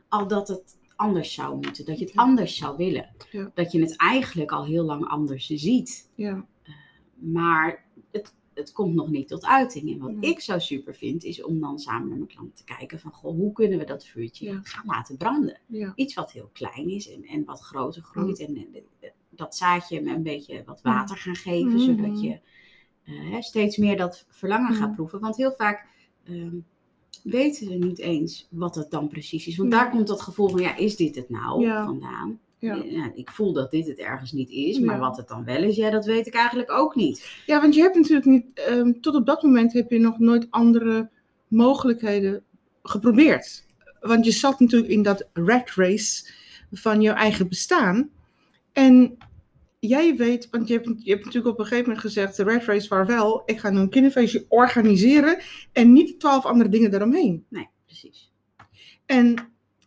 al 0.09 0.27
dat 0.27 0.47
het 0.47 0.77
anders 0.95 1.33
zou 1.33 1.55
moeten. 1.55 1.85
Dat 1.85 1.99
je 1.99 2.05
het 2.05 2.15
anders 2.15 2.57
zou 2.57 2.77
willen. 2.77 3.09
Ja. 3.31 3.51
Dat 3.53 3.71
je 3.71 3.79
het 3.81 3.97
eigenlijk 3.97 4.51
al 4.51 4.65
heel 4.65 4.83
lang 4.83 5.07
anders 5.07 5.47
ziet. 5.47 6.11
Ja. 6.15 6.45
Maar 7.13 7.85
het, 8.53 8.71
komt 8.71 8.93
nog 8.95 9.09
niet 9.09 9.27
tot 9.27 9.45
uiting. 9.45 9.91
En 9.91 9.99
wat 9.99 10.11
Ja. 10.21 10.29
ik 10.29 10.39
zo 10.39 10.59
super 10.59 10.95
vind, 10.95 11.23
is 11.23 11.43
om 11.43 11.59
dan 11.59 11.79
samen 11.79 12.07
met 12.07 12.17
mijn 12.17 12.29
klant 12.29 12.55
te 12.55 12.63
kijken 12.63 12.99
van, 12.99 13.11
goh, 13.11 13.35
hoe 13.35 13.51
kunnen 13.51 13.77
we 13.79 13.85
dat 13.85 14.05
vuurtje 14.05 14.45
Ja. 14.45 14.59
gaan 14.63 14.85
laten 14.85 15.17
branden? 15.17 15.59
Ja. 15.67 15.91
Iets 15.95 16.13
wat 16.13 16.31
heel 16.31 16.49
klein 16.53 16.89
is 16.89 17.11
en, 17.11 17.23
en 17.25 17.45
wat 17.45 17.59
groter 17.59 18.01
groeit. 18.01 18.39
En, 18.39 18.67
dat 19.29 19.55
zaadje 19.55 20.01
met 20.01 20.15
een 20.15 20.23
beetje 20.23 20.63
wat 20.65 20.81
water 20.81 21.17
gaan 21.17 21.35
geven, 21.35 21.73
Mhm. 21.73 21.79
zodat 21.79 22.21
je 22.21 22.39
eh, 23.03 23.39
steeds 23.41 23.77
meer 23.77 23.97
dat 23.97 24.25
verlangen 24.29 24.73
gaat 24.75 24.95
proeven. 24.95 25.19
Want 25.19 25.37
heel 25.37 25.53
vaak 25.57 25.85
ehm, 26.23 26.55
weten 27.23 27.67
we 27.67 27.73
niet 27.75 27.99
eens 27.99 28.47
wat 28.51 28.75
het 28.75 28.91
dan 28.91 29.07
precies 29.07 29.47
is. 29.47 29.57
Want 29.57 29.71
daar 29.71 29.89
komt 29.89 30.07
dat 30.07 30.21
gevoel 30.21 30.49
van, 30.49 30.61
ja, 30.61 30.75
is 30.75 30.95
dit 30.95 31.15
het 31.15 31.29
nou 31.29 31.61
Ja. 31.61 31.85
vandaan? 31.85 32.39
Ja. 32.63 32.83
Eh, 32.83 32.91
ja, 32.91 33.11
ik 33.15 33.31
voel 33.31 33.53
dat 33.53 33.71
dit 33.71 33.87
het 33.87 33.97
ergens 33.97 34.31
niet 34.31 34.49
is, 34.49 34.79
maar 34.79 34.95
Ja. 34.95 35.01
wat 35.01 35.17
het 35.17 35.27
dan 35.27 35.43
wel 35.43 35.63
is, 35.63 35.75
ja, 35.75 35.89
dat 35.89 36.05
weet 36.05 36.27
ik 36.27 36.33
eigenlijk 36.33 36.71
ook 36.71 36.95
niet. 36.95 37.41
Ja, 37.45 37.61
want 37.61 37.75
je 37.75 37.81
hebt 37.81 37.95
natuurlijk 37.95 38.25
niet, 38.25 38.45
ehm, 38.53 38.91
tot 39.01 39.15
op 39.15 39.25
dat 39.25 39.43
moment 39.43 39.73
heb 39.73 39.89
je 39.89 39.99
nog 39.99 40.19
nooit 40.19 40.47
andere 40.49 41.09
mogelijkheden 41.47 42.43
geprobeerd. 42.83 43.65
Want 43.99 44.25
je 44.25 44.31
zat 44.31 44.59
natuurlijk 44.59 44.91
in 44.91 45.01
dat 45.01 45.29
rat 45.33 45.69
race 45.75 46.31
van 46.71 47.01
je 47.01 47.09
eigen 47.09 47.47
bestaan. 47.49 48.09
En 48.71 49.17
jij 49.79 50.15
weet, 50.15 50.47
want 50.51 50.67
je 50.67 50.73
hebt, 50.73 50.87
je 51.03 51.11
hebt 51.11 51.25
natuurlijk 51.25 51.53
op 51.53 51.59
een 51.59 51.65
gegeven 51.65 51.85
moment 51.89 52.05
gezegd, 52.05 52.37
de 52.37 52.43
rat 52.43 52.63
race 52.63 52.87
vaarwel, 52.87 53.41
ik 53.45 53.59
ga 53.59 53.69
nu 53.69 53.79
een 53.79 53.89
kinderfeestje 53.89 54.45
organiseren 54.49 55.37
en 55.71 55.93
niet 55.93 56.19
twaalf 56.19 56.45
andere 56.45 56.69
dingen 56.69 56.91
daaromheen. 56.91 57.45
Nee, 57.49 57.69
precies. 57.85 58.31
En 59.05 59.35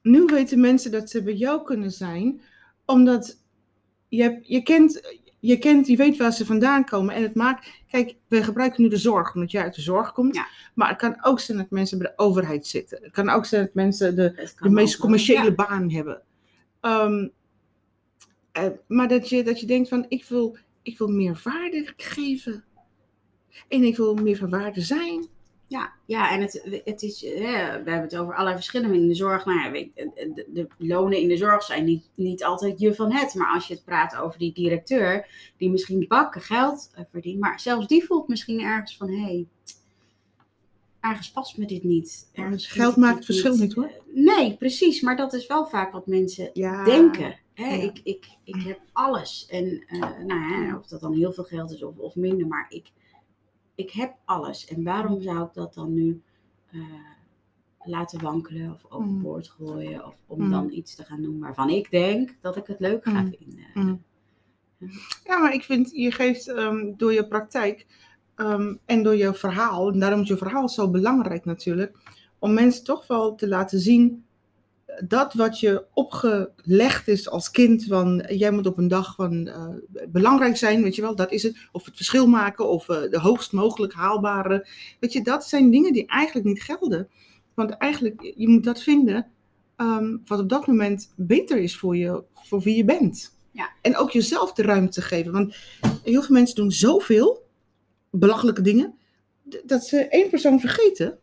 nu 0.03 0.25
weten 0.25 0.61
mensen 0.61 0.91
dat 0.91 1.11
ze 1.11 1.23
bij 1.23 1.35
jou 1.35 1.63
kunnen 1.65 1.91
zijn, 1.91 2.41
omdat 2.87 3.37
je, 4.09 4.39
je, 4.43 4.63
kent, 4.63 5.17
je 5.41 5.59
kent, 5.59 5.87
je 5.87 5.97
weet 5.97 6.17
waar 6.17 6.33
ze 6.33 6.47
vandaan 6.47 6.85
komen. 6.85 7.15
En 7.15 7.23
het 7.23 7.35
maakt, 7.35 7.69
kijk, 7.91 8.15
we 8.29 8.43
gebruiken 8.43 8.83
nu 8.83 8.89
de 8.89 8.97
zorg, 8.97 9.35
omdat 9.35 9.51
jij 9.51 9.63
uit 9.63 9.75
de 9.75 9.81
zorg 9.81 10.13
komt. 10.13 10.35
Ja. 10.35 10.47
Maar 10.75 10.89
het 10.89 10.99
kan 10.99 11.25
ook 11.25 11.41
zijn 11.41 11.59
dat 11.59 11.71
mensen 11.71 11.99
bij 11.99 12.07
de 12.07 12.23
overheid 12.23 12.67
zitten. 12.67 12.99
Het 13.03 13.13
kan 13.13 13.29
ook 13.29 13.47
zijn 13.47 13.65
dat 13.65 13.75
mensen 13.75 14.17
de, 14.17 14.51
de 14.61 14.71
meest 14.71 14.97
commerciële 14.97 15.45
ja. 15.45 15.55
baan 15.55 15.91
hebben. 15.91 16.23
Ehm, 16.81 17.29
eh, 18.53 18.67
maar 18.87 19.09
dat 19.09 19.29
je, 19.29 19.43
dat 19.43 19.61
je 19.61 19.67
denkt 19.67 19.89
van, 19.89 20.05
ik 20.09 20.25
wil, 20.25 20.57
ik 20.83 20.99
wil 20.99 21.09
meer 21.09 21.41
waarde 21.45 21.93
geven. 21.97 22.65
En 23.69 23.83
ik 23.83 23.97
wil 23.97 24.15
meer 24.15 24.37
van 24.37 24.51
waarde 24.51 24.81
zijn. 24.81 25.27
Ja, 25.69 25.93
ja 26.05 26.31
en 26.31 26.41
het, 26.41 26.81
het 26.85 27.03
is, 27.03 27.25
eh, 27.25 27.41
we 27.41 27.91
hebben 27.91 28.01
het 28.01 28.17
over 28.17 28.33
allerlei 28.33 28.55
verschillen 28.57 28.95
in 28.95 29.09
de 29.09 29.15
zorg. 29.15 29.45
Nou 29.45 29.61
ja, 29.61 29.71
weet, 29.71 29.91
de, 29.95 30.67
lonen 30.79 31.19
in 31.19 31.29
de 31.29 31.37
zorg 31.37 31.63
zijn 31.63 31.85
niet, 31.85 32.09
niet 32.15 32.45
altijd 32.45 32.81
je 32.81 32.95
van 32.95 33.13
het. 33.13 33.35
Maar 33.35 33.55
als 33.55 33.67
je 33.67 33.75
het 33.75 33.85
praat 33.85 34.17
over 34.17 34.39
die 34.39 34.53
directeur, 34.53 35.27
die 35.57 35.71
misschien 35.71 36.05
bakken 36.09 36.41
geld 36.41 36.91
eh, 36.95 37.05
verdient. 37.11 37.41
Maar 37.41 37.61
zelfs 37.61 37.87
die 37.87 38.05
voelt 38.05 38.29
misschien 38.29 38.61
ergens 38.61 38.97
van, 38.97 39.09
hé, 39.09 39.23
hey, 39.23 39.47
ergens 41.01 41.31
past 41.31 41.57
me 41.59 41.67
dit 41.67 41.83
niet. 41.85 42.31
Ergens 42.33 42.67
Geld 42.67 42.97
maakt 42.97 43.17
het 43.17 43.25
verschil 43.25 43.57
niet, 43.57 43.75
hoor. 43.75 43.85
Eh, 43.85 43.93
Nee, 44.13 44.57
precies. 44.57 45.01
Maar 45.01 45.17
dat 45.17 45.33
is 45.33 45.47
wel 45.47 45.67
vaak 45.67 45.93
wat 45.93 46.07
mensen 46.07 46.51
Ja. 46.53 46.85
denken. 46.85 47.39
Hè? 47.55 47.75
Ja. 47.75 47.83
Ik, 47.83 48.01
ik, 48.05 48.27
ik 48.45 48.63
heb 48.63 48.81
alles. 48.93 49.47
En 49.51 49.85
nou 50.27 50.65
ja, 50.67 50.77
of 50.79 50.87
dat 50.87 51.01
dan 51.01 51.15
heel 51.15 51.33
veel 51.33 51.45
geld 51.45 51.71
is 51.71 51.83
of, 51.83 51.97
of 51.97 52.15
minder, 52.15 52.47
maar 52.47 52.67
ik, 52.69 52.87
ik 53.77 53.91
heb 53.91 54.15
alles. 54.25 54.67
En 54.67 54.83
waarom 54.83 55.21
zou 55.23 55.47
ik 55.47 55.53
dat 55.55 55.75
dan 55.75 55.93
nu 55.95 56.23
eh, 56.71 56.81
laten 57.85 58.23
wankelen 58.23 58.73
of 58.73 58.85
overboord 58.91 59.49
gooien? 59.49 60.07
Of 60.07 60.17
om 60.27 60.41
Mm. 60.41 60.51
dan 60.51 60.71
iets 60.73 60.95
te 60.95 61.05
gaan 61.05 61.23
doen 61.23 61.39
waarvan 61.41 61.69
ik 61.71 61.91
denk 61.91 62.37
dat 62.41 62.57
ik 62.57 62.67
het 62.67 62.81
leuk 62.81 63.05
ga 63.05 63.21
Mm. 63.21 63.35
vinden. 63.39 63.65
Mm. 63.75 64.03
Ja, 65.25 65.39
maar 65.39 65.55
ik 65.55 65.63
vind, 65.63 65.91
je 65.91 66.11
geeft 66.13 66.49
ehm, 66.49 66.93
door 66.97 67.13
je 67.13 67.27
praktijk 67.27 67.87
ehm, 68.35 68.75
en 68.85 69.03
door 69.03 69.17
je 69.17 69.35
verhaal, 69.35 69.93
en 69.93 69.99
daarom 69.99 70.21
is 70.21 70.29
je 70.29 70.37
verhaal 70.37 70.69
zo 70.69 70.91
belangrijk 70.91 71.45
natuurlijk, 71.45 71.97
om 72.39 72.53
mensen 72.53 72.85
toch 72.85 73.07
wel 73.07 73.35
te 73.35 73.49
laten 73.49 73.79
zien 73.81 74.25
dat 75.05 75.35
wat 75.35 75.61
je 75.61 75.85
opgelegd 75.93 77.09
is 77.09 77.29
als 77.31 77.51
kind, 77.51 77.85
van 77.85 78.25
jij 78.29 78.51
moet 78.51 78.67
op 78.67 78.79
een 78.79 78.89
dag 78.89 79.15
van 79.15 79.47
eh, 79.47 79.69
belangrijk 80.09 80.57
zijn, 80.57 80.83
weet 80.83 80.95
je 80.95 81.03
wel, 81.03 81.15
dat 81.15 81.33
is 81.33 81.43
het. 81.43 81.57
Of 81.73 81.85
het 81.85 81.97
verschil 81.97 82.27
maken, 82.27 82.69
of 82.69 82.89
eh, 82.89 83.11
de 83.11 83.19
hoogst 83.19 83.53
mogelijk 83.53 83.93
haalbare. 83.93 84.69
Weet 85.01 85.13
je, 85.13 85.23
dat 85.23 85.45
zijn 85.45 85.71
dingen 85.71 85.93
die 85.93 86.07
eigenlijk 86.07 86.47
niet 86.47 86.63
gelden. 86.63 87.09
Want 87.55 87.71
eigenlijk, 87.71 88.33
je 88.37 88.49
moet 88.49 88.65
dat 88.65 88.83
vinden 88.83 89.27
ehm, 89.77 90.17
wat 90.25 90.39
op 90.39 90.49
dat 90.49 90.67
moment 90.67 91.13
beter 91.17 91.59
is 91.59 91.77
voor, 91.77 91.97
je, 91.97 92.23
voor 92.35 92.61
wie 92.61 92.77
je 92.77 92.85
bent. 92.85 93.39
Ja. 93.51 93.71
En 93.83 93.97
ook 93.97 94.11
jezelf 94.11 94.53
de 94.53 94.63
ruimte 94.63 95.03
geven. 95.03 95.33
Want 95.33 95.57
heel 96.03 96.23
veel 96.23 96.35
mensen 96.35 96.57
doen 96.57 96.71
zoveel 96.71 97.47
belachelijke 98.11 98.63
dingen, 98.63 98.95
dat 99.65 99.85
ze 99.85 100.09
één 100.09 100.31
persoon 100.31 100.61
vergeten. 100.61 101.19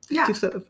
Ja. 0.00 0.24
Zichzelf. 0.24 0.62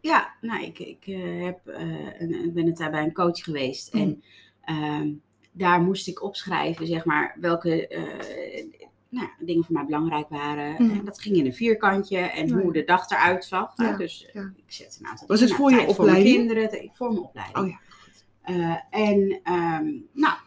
Ja, 0.00 0.34
nou, 0.40 0.62
ik, 0.64 0.78
ik, 0.78 1.06
eh, 1.06 1.44
heb, 1.44 1.66
eh, 1.66 2.20
een, 2.20 2.44
ik 2.44 2.54
ben 2.54 2.66
een 2.66 2.74
tijd 2.74 2.90
bij 2.90 3.02
een 3.02 3.12
coach 3.12 3.38
geweest. 3.44 3.94
Mm. 3.94 4.00
En 4.00 4.22
ehm, 4.64 5.12
daar 5.52 5.80
moest 5.82 6.08
ik 6.08 6.22
opschrijven, 6.22 6.86
zeg 6.86 7.04
maar, 7.04 7.36
welke 7.40 7.88
eh, 7.88 8.64
nou, 9.08 9.28
dingen 9.38 9.64
voor 9.64 9.74
mij 9.74 9.84
belangrijk 9.84 10.28
waren. 10.28 10.82
Mm. 10.82 10.90
En 10.90 11.04
dat 11.04 11.20
ging 11.20 11.36
in 11.36 11.46
een 11.46 11.54
vierkantje 11.54 12.18
en 12.18 12.48
Ja, 12.48 12.54
hoe 12.54 12.72
de 12.72 12.84
dag 12.84 13.10
eruit 13.10 13.44
zag. 13.44 13.72
hè. 13.76 13.88
Ja, 13.88 13.96
Dus 13.96 14.28
ja. 14.32 14.52
ik 14.56 14.72
zette 14.72 14.96
een 15.00 15.06
aantal 15.06 15.26
Was 15.26 15.40
het 15.40 15.52
voor 15.52 15.70
Nou, 15.70 15.80
je 15.80 15.86
tijd 15.86 15.96
Voor 15.96 16.04
mijn 16.04 16.18
opleiding? 16.20 16.48
kinderen, 16.48 16.90
voor 16.94 17.08
mijn 17.08 17.22
opleiding. 17.22 17.58
Oh 17.58 17.68
ja. 17.68 18.86
En 18.90 19.40
ehm, 19.42 19.92
nou, 20.12 20.38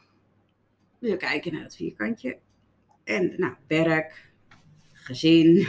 we 0.99 1.17
kijken 1.17 1.53
naar 1.53 1.63
het 1.63 1.75
vierkantje. 1.75 2.37
En 3.03 3.33
nou, 3.37 3.53
werk, 3.67 4.31
gezin, 4.91 5.67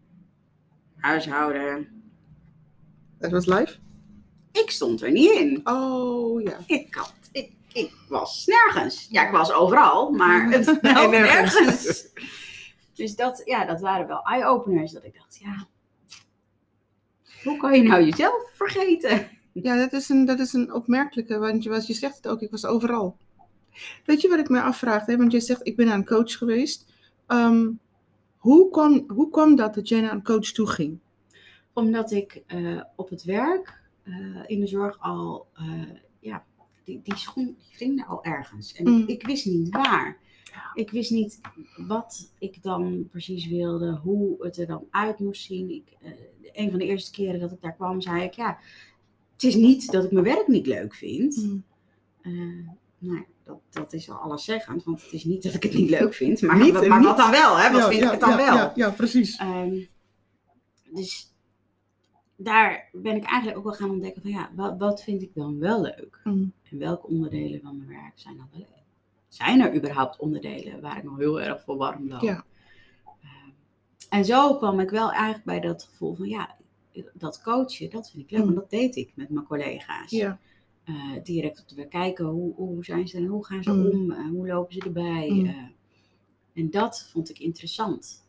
huishouden. 0.96 1.99
Dat 3.20 3.30
was 3.30 3.46
live? 3.46 3.76
Ik 4.52 4.70
stond 4.70 5.02
er 5.02 5.10
niet 5.10 5.30
in. 5.30 5.60
Oh 5.64 6.42
ja. 6.42 6.58
Ik, 6.66 6.94
had, 6.94 7.14
ik, 7.32 7.52
ik 7.72 7.92
was 8.08 8.46
nergens. 8.46 9.06
Ja, 9.10 9.26
ik 9.26 9.32
was 9.32 9.52
overal, 9.52 10.10
maar 10.10 10.48
het 10.52 10.80
wel 10.80 11.10
nergens. 11.10 11.60
nergens. 11.60 12.08
Dus 12.94 13.16
dat, 13.16 13.42
ja, 13.44 13.64
dat 13.64 13.80
waren 13.80 14.06
wel 14.06 14.22
eye-openers. 14.22 14.92
Dat 14.92 15.04
ik 15.04 15.14
dacht, 15.14 15.38
ja, 15.42 15.66
hoe 17.42 17.56
kan 17.56 17.76
je 17.76 17.82
nou 17.82 18.04
jezelf 18.04 18.50
vergeten? 18.54 19.28
Ja, 19.52 19.76
dat 19.76 19.92
is 19.92 20.08
een, 20.08 20.24
dat 20.24 20.38
is 20.38 20.52
een 20.52 20.72
opmerkelijke, 20.72 21.38
want 21.38 21.62
je, 21.62 21.70
was, 21.70 21.86
je 21.86 21.94
zegt 21.94 22.16
het 22.16 22.28
ook, 22.28 22.40
ik 22.40 22.50
was 22.50 22.64
overal. 22.64 23.16
Weet 24.04 24.20
je 24.20 24.28
wat 24.28 24.38
ik 24.38 24.48
me 24.48 24.62
afvraag? 24.62 25.06
Hè? 25.06 25.16
Want 25.16 25.32
je 25.32 25.40
zegt, 25.40 25.66
ik 25.66 25.76
ben 25.76 25.86
naar 25.86 25.94
een 25.94 26.04
coach 26.04 26.32
geweest. 26.38 26.92
Ehm, 27.26 27.68
hoe, 28.36 28.70
kwam, 28.70 29.04
hoe 29.08 29.30
kwam 29.30 29.56
dat 29.56 29.74
dat 29.74 29.88
jij 29.88 30.00
naar 30.00 30.12
een 30.12 30.22
coach 30.22 30.52
toe 30.52 30.66
ging? 30.66 30.98
Omdat 31.72 32.10
ik 32.10 32.42
eh, 32.46 32.82
op 32.96 33.08
het 33.10 33.24
werk 33.24 33.80
eh, 34.02 34.14
in 34.46 34.60
de 34.60 34.66
zorg 34.66 35.00
al, 35.00 35.46
eh, 35.54 35.82
ja, 36.20 36.44
die, 36.84 37.00
die 37.02 37.16
schoen 37.16 37.44
die 37.44 37.76
vrienden 37.76 38.06
al 38.06 38.24
ergens. 38.24 38.74
En 38.74 38.88
Mm. 38.88 39.00
ik, 39.00 39.08
ik 39.08 39.26
wist 39.26 39.46
niet 39.46 39.68
waar. 39.70 40.18
Ik 40.74 40.90
wist 40.90 41.10
niet 41.10 41.40
wat 41.86 42.32
ik 42.38 42.62
dan 42.62 43.08
precies 43.10 43.46
wilde, 43.48 43.96
hoe 44.02 44.44
het 44.44 44.56
er 44.56 44.66
dan 44.66 44.84
uit 44.90 45.18
moest 45.18 45.44
zien. 45.44 45.70
Ik, 45.70 45.96
een 46.52 46.70
van 46.70 46.78
de 46.78 46.84
eerste 46.84 47.10
keren 47.10 47.40
dat 47.40 47.52
ik 47.52 47.60
daar 47.60 47.74
kwam, 47.74 48.00
zei 48.00 48.22
ik, 48.22 48.32
ja, 48.34 48.58
het 49.32 49.42
is 49.42 49.54
niet 49.54 49.92
dat 49.92 50.04
ik 50.04 50.10
mijn 50.10 50.24
werk 50.24 50.46
niet 50.48 50.66
leuk 50.66 50.94
vind. 50.94 51.36
Mm. 51.36 51.64
Nou, 52.22 53.18
ja, 53.18 53.24
dat, 53.44 53.58
dat 53.70 53.92
is 53.92 54.10
al 54.10 54.16
alleszeggend, 54.16 54.84
want 54.84 55.02
het 55.02 55.12
is 55.12 55.24
niet 55.24 55.42
dat 55.42 55.54
ik 55.54 55.62
het 55.62 55.74
niet 55.74 55.90
leuk 55.90 56.14
vind. 56.14 56.40
Maar, 56.40 56.58
Niet, 56.58 56.72
maar 56.72 56.98
niet. 56.98 57.08
wat 57.08 57.16
dan 57.16 57.30
wel, 57.30 57.58
hè? 57.58 57.70
Wat 57.70 57.80
Ja, 57.80 57.88
vind 57.88 58.00
ja, 58.00 58.06
ik 58.06 58.10
het 58.10 58.20
dan 58.20 58.30
ja, 58.30 58.36
wel? 58.36 58.54
Ja, 58.54 58.72
ja, 58.74 58.90
precies. 58.90 59.36
Ehm, 59.36 59.80
dus 60.92 61.29
daar 62.42 62.88
ben 62.92 63.16
ik 63.16 63.24
eigenlijk 63.24 63.58
ook 63.58 63.64
wel 63.64 63.72
gaan 63.72 63.90
ontdekken 63.90 64.22
van 64.22 64.30
ja, 64.30 64.50
wat, 64.54 64.78
wat 64.78 65.02
vind 65.02 65.22
ik 65.22 65.34
dan 65.34 65.58
wel 65.58 65.80
leuk? 65.80 66.20
Mm. 66.24 66.52
En 66.70 66.78
welke 66.78 67.06
onderdelen 67.06 67.60
van 67.60 67.76
mijn 67.76 67.88
werk 67.88 68.12
zijn 68.14 68.36
dan 68.36 68.48
wel 68.50 68.60
leuk? 68.60 68.84
Zijn 69.28 69.60
er 69.60 69.74
überhaupt 69.74 70.18
onderdelen 70.18 70.80
waar 70.80 70.96
ik 70.96 71.04
nog 71.04 71.18
heel 71.18 71.40
erg 71.40 71.62
voor 71.62 71.76
warm 71.76 72.08
loop? 72.08 72.20
Ja. 72.20 72.44
Ehm, 73.22 73.50
en 74.08 74.24
zo 74.24 74.56
kwam 74.56 74.80
ik 74.80 74.90
wel 74.90 75.10
eigenlijk 75.10 75.44
bij 75.44 75.60
dat 75.60 75.84
gevoel 75.84 76.14
van 76.14 76.28
ja, 76.28 76.56
dat 77.12 77.42
coachen, 77.42 77.90
dat 77.90 78.10
vind 78.10 78.24
ik 78.24 78.30
leuk. 78.30 78.42
Mm. 78.42 78.48
En 78.48 78.54
dat 78.54 78.70
deed 78.70 78.96
ik 78.96 79.12
met 79.14 79.28
mijn 79.28 79.46
collega's. 79.46 80.10
Ja. 80.10 80.38
Eh, 80.84 80.94
direct 81.22 81.60
op 81.60 81.68
de 81.68 81.74
werk 81.74 81.90
kijken, 81.90 82.24
hoe, 82.24 82.54
hoe 82.54 82.84
zijn 82.84 83.08
ze 83.08 83.16
en 83.16 83.26
hoe 83.26 83.44
gaan 83.44 83.62
ze 83.62 83.72
Mm. 83.72 83.86
om? 83.86 84.10
Eh, 84.10 84.28
hoe 84.28 84.46
lopen 84.46 84.74
ze 84.74 84.80
erbij? 84.80 85.28
Mm. 85.30 85.46
Eh, 85.46 85.54
en 86.52 86.70
dat 86.70 87.08
vond 87.12 87.30
ik 87.30 87.38
interessant. 87.38 88.28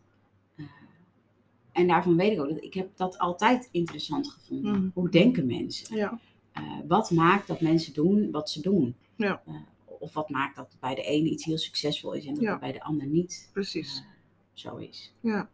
En 1.71 1.87
daarvan 1.87 2.15
weet 2.17 2.31
ik 2.31 2.39
ook 2.39 2.49
dat 2.49 2.63
ik 2.63 2.73
heb 2.73 2.89
dat 2.95 3.17
altijd 3.17 3.69
interessant 3.71 4.29
gevonden. 4.29 4.75
Mm. 4.75 4.91
Hoe 4.93 5.09
denken 5.09 5.45
mensen? 5.45 5.95
Ja. 5.95 6.19
eh, 6.53 6.63
wat 6.87 7.11
maakt 7.11 7.47
dat 7.47 7.61
mensen 7.61 7.93
doen 7.93 8.31
wat 8.31 8.49
ze 8.49 8.61
doen? 8.61 8.95
Ja. 9.15 9.41
Eh, 9.45 9.53
of 9.99 10.13
wat 10.13 10.29
maakt 10.29 10.55
dat 10.55 10.77
bij 10.79 10.95
de 10.95 11.01
ene 11.03 11.29
iets 11.29 11.45
heel 11.45 11.57
succesvol 11.57 12.13
is 12.13 12.25
en 12.25 12.33
dat 12.33 12.43
Ja. 12.43 12.59
bij 12.59 12.71
de 12.71 12.83
ander 12.83 13.07
niet 13.07 13.49
Precies. 13.53 13.95
eh, 13.97 14.03
zo 14.53 14.75
is. 14.75 15.13
Ja. 15.19 15.49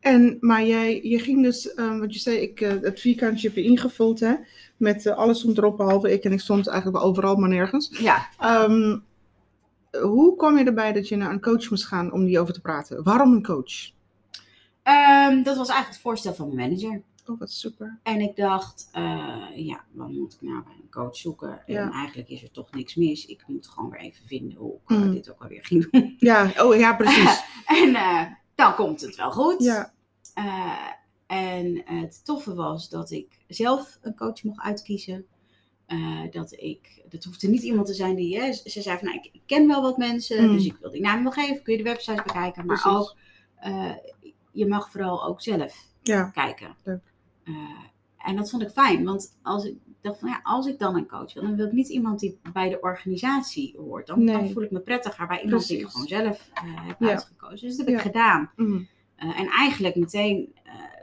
En, 0.00 0.36
maar 0.40 0.64
jij, 0.66 1.02
je 1.02 1.18
ging 1.18 1.42
dus, 1.42 1.74
eh, 1.74 1.98
wat 1.98 2.14
je 2.14 2.20
zei, 2.20 2.36
ik, 2.36 2.60
eh, 2.60 2.80
het 2.80 3.00
vierkantje 3.00 3.46
heb 3.48 3.56
je 3.56 3.62
ingevuld, 3.62 4.20
hè? 4.20 4.34
Met 4.76 5.06
alles 5.06 5.38
stond 5.38 5.58
erop, 5.58 5.76
behalve 5.76 6.12
ik. 6.12 6.24
En 6.24 6.32
ik 6.32 6.40
stond 6.40 6.66
eigenlijk 6.66 7.04
overal, 7.04 7.36
maar 7.36 7.48
nergens. 7.48 7.98
Ja, 8.00 8.28
Ehm, 8.38 8.98
hoe 10.02 10.36
kwam 10.36 10.58
je 10.58 10.64
erbij 10.64 10.92
dat 10.92 11.08
je 11.08 11.16
naar 11.16 11.32
een 11.32 11.40
coach 11.40 11.70
moest 11.70 11.86
gaan 11.86 12.12
om 12.12 12.24
die 12.24 12.38
over 12.40 12.54
te 12.54 12.60
praten? 12.60 13.02
Waarom 13.02 13.32
een 13.32 13.42
coach? 13.42 13.90
Ehm, 14.90 15.42
dat 15.42 15.56
was 15.56 15.68
eigenlijk 15.68 15.88
het 15.88 15.98
voorstel 16.00 16.34
van 16.34 16.54
mijn 16.54 16.68
manager. 16.70 17.02
Oh, 17.26 17.38
wat 17.38 17.50
super. 17.52 17.98
En 18.02 18.20
ik 18.20 18.36
dacht, 18.36 18.88
eh, 18.92 19.46
ja, 19.54 19.84
dan 19.92 20.18
moet 20.18 20.32
ik 20.34 20.40
nou 20.40 20.62
bij 20.62 20.72
een 20.82 20.90
coach 20.90 21.16
zoeken. 21.16 21.62
En 21.66 21.90
eigenlijk 21.90 22.28
is 22.28 22.42
er 22.42 22.50
toch 22.50 22.70
niks 22.72 22.94
mis. 22.94 23.26
Ik 23.26 23.42
moet 23.46 23.68
gewoon 23.68 23.90
weer 23.90 24.00
even 24.00 24.26
vinden 24.26 24.56
hoe 24.58 24.74
ik 24.74 24.96
Mm. 24.96 25.12
dit 25.12 25.30
ook 25.30 25.42
alweer 25.42 25.64
ging 25.64 25.90
doen. 25.90 26.14
Ja, 26.30 26.52
oh 26.58 26.76
ja, 26.76 26.94
precies. 26.96 27.42
en 27.82 27.94
eh, 27.94 28.22
dan 28.54 28.74
komt 28.74 29.00
het 29.00 29.16
wel 29.16 29.30
goed. 29.32 29.62
Ja, 29.62 29.92
Eh, 30.34 30.88
en 31.26 31.82
het 31.84 32.24
toffe 32.24 32.54
was 32.54 32.88
dat 32.88 33.10
ik 33.10 33.38
zelf 33.48 33.98
een 34.02 34.16
coach 34.16 34.42
mocht 34.42 34.60
uitkiezen. 34.60 35.26
Dat 36.30 36.52
ik, 36.52 37.02
dat 37.08 37.24
hoefde 37.24 37.48
niet 37.48 37.62
iemand 37.62 37.86
te 37.86 37.94
zijn 37.94 38.14
die, 38.16 38.40
hè, 38.40 38.52
ze 38.52 38.82
zei 38.82 38.98
van, 38.98 39.08
nou, 39.08 39.20
ik, 39.32 39.40
ken 39.46 39.66
wel 39.66 39.82
wat 39.82 39.96
mensen, 39.96 40.44
Mm. 40.44 40.52
dus 40.52 40.64
ik 40.64 40.76
wil 40.80 40.90
die 40.90 41.00
naam 41.00 41.22
wel 41.22 41.32
geven, 41.32 41.62
kun 41.62 41.72
je 41.76 41.82
de 41.82 41.88
website 41.90 42.22
bekijken, 42.22 42.66
maar 42.66 42.80
Precies. 42.80 42.98
ook, 43.00 43.16
je 44.52 44.66
mag 44.66 44.90
vooral 44.90 45.24
ook 45.24 45.40
zelf 45.40 45.86
ja, 46.02 46.24
kijken. 46.24 46.76
Leuk. 46.84 47.12
Eh, 47.44 47.54
en 48.18 48.36
dat 48.36 48.50
vond 48.50 48.62
ik 48.62 48.70
fijn, 48.70 49.04
want 49.04 49.38
als 49.42 49.64
ik 49.64 49.74
dacht 50.00 50.18
van, 50.18 50.28
ja, 50.28 50.40
als 50.42 50.66
ik 50.66 50.78
dan 50.78 50.96
een 50.96 51.06
coach 51.08 51.32
wil, 51.34 51.42
dan 51.42 51.56
wil 51.56 51.66
ik 51.66 51.72
niet 51.72 51.88
iemand 51.88 52.20
die 52.20 52.38
bij 52.52 52.68
de 52.68 52.80
organisatie 52.80 53.74
hoort. 53.76 54.06
Dan, 54.06 54.50
voel 54.52 54.62
ik 54.62 54.70
me 54.70 54.80
prettiger 54.80 55.26
bij 55.26 55.42
iemand 55.42 55.66
die 55.66 55.78
ik 55.78 55.86
gewoon 55.86 56.06
zelf 56.06 56.50
eh, 56.54 56.62
heb 56.86 57.00
Ja. 57.00 57.08
uitgekozen. 57.08 57.68
Dus 57.68 57.76
dat 57.76 57.86
heb 57.86 57.94
Ja. 57.94 58.00
ik 58.00 58.06
gedaan. 58.06 58.50
Mm. 58.56 58.88
Eh, 59.16 59.40
en 59.40 59.46
eigenlijk 59.46 59.94
meteen 59.96 60.54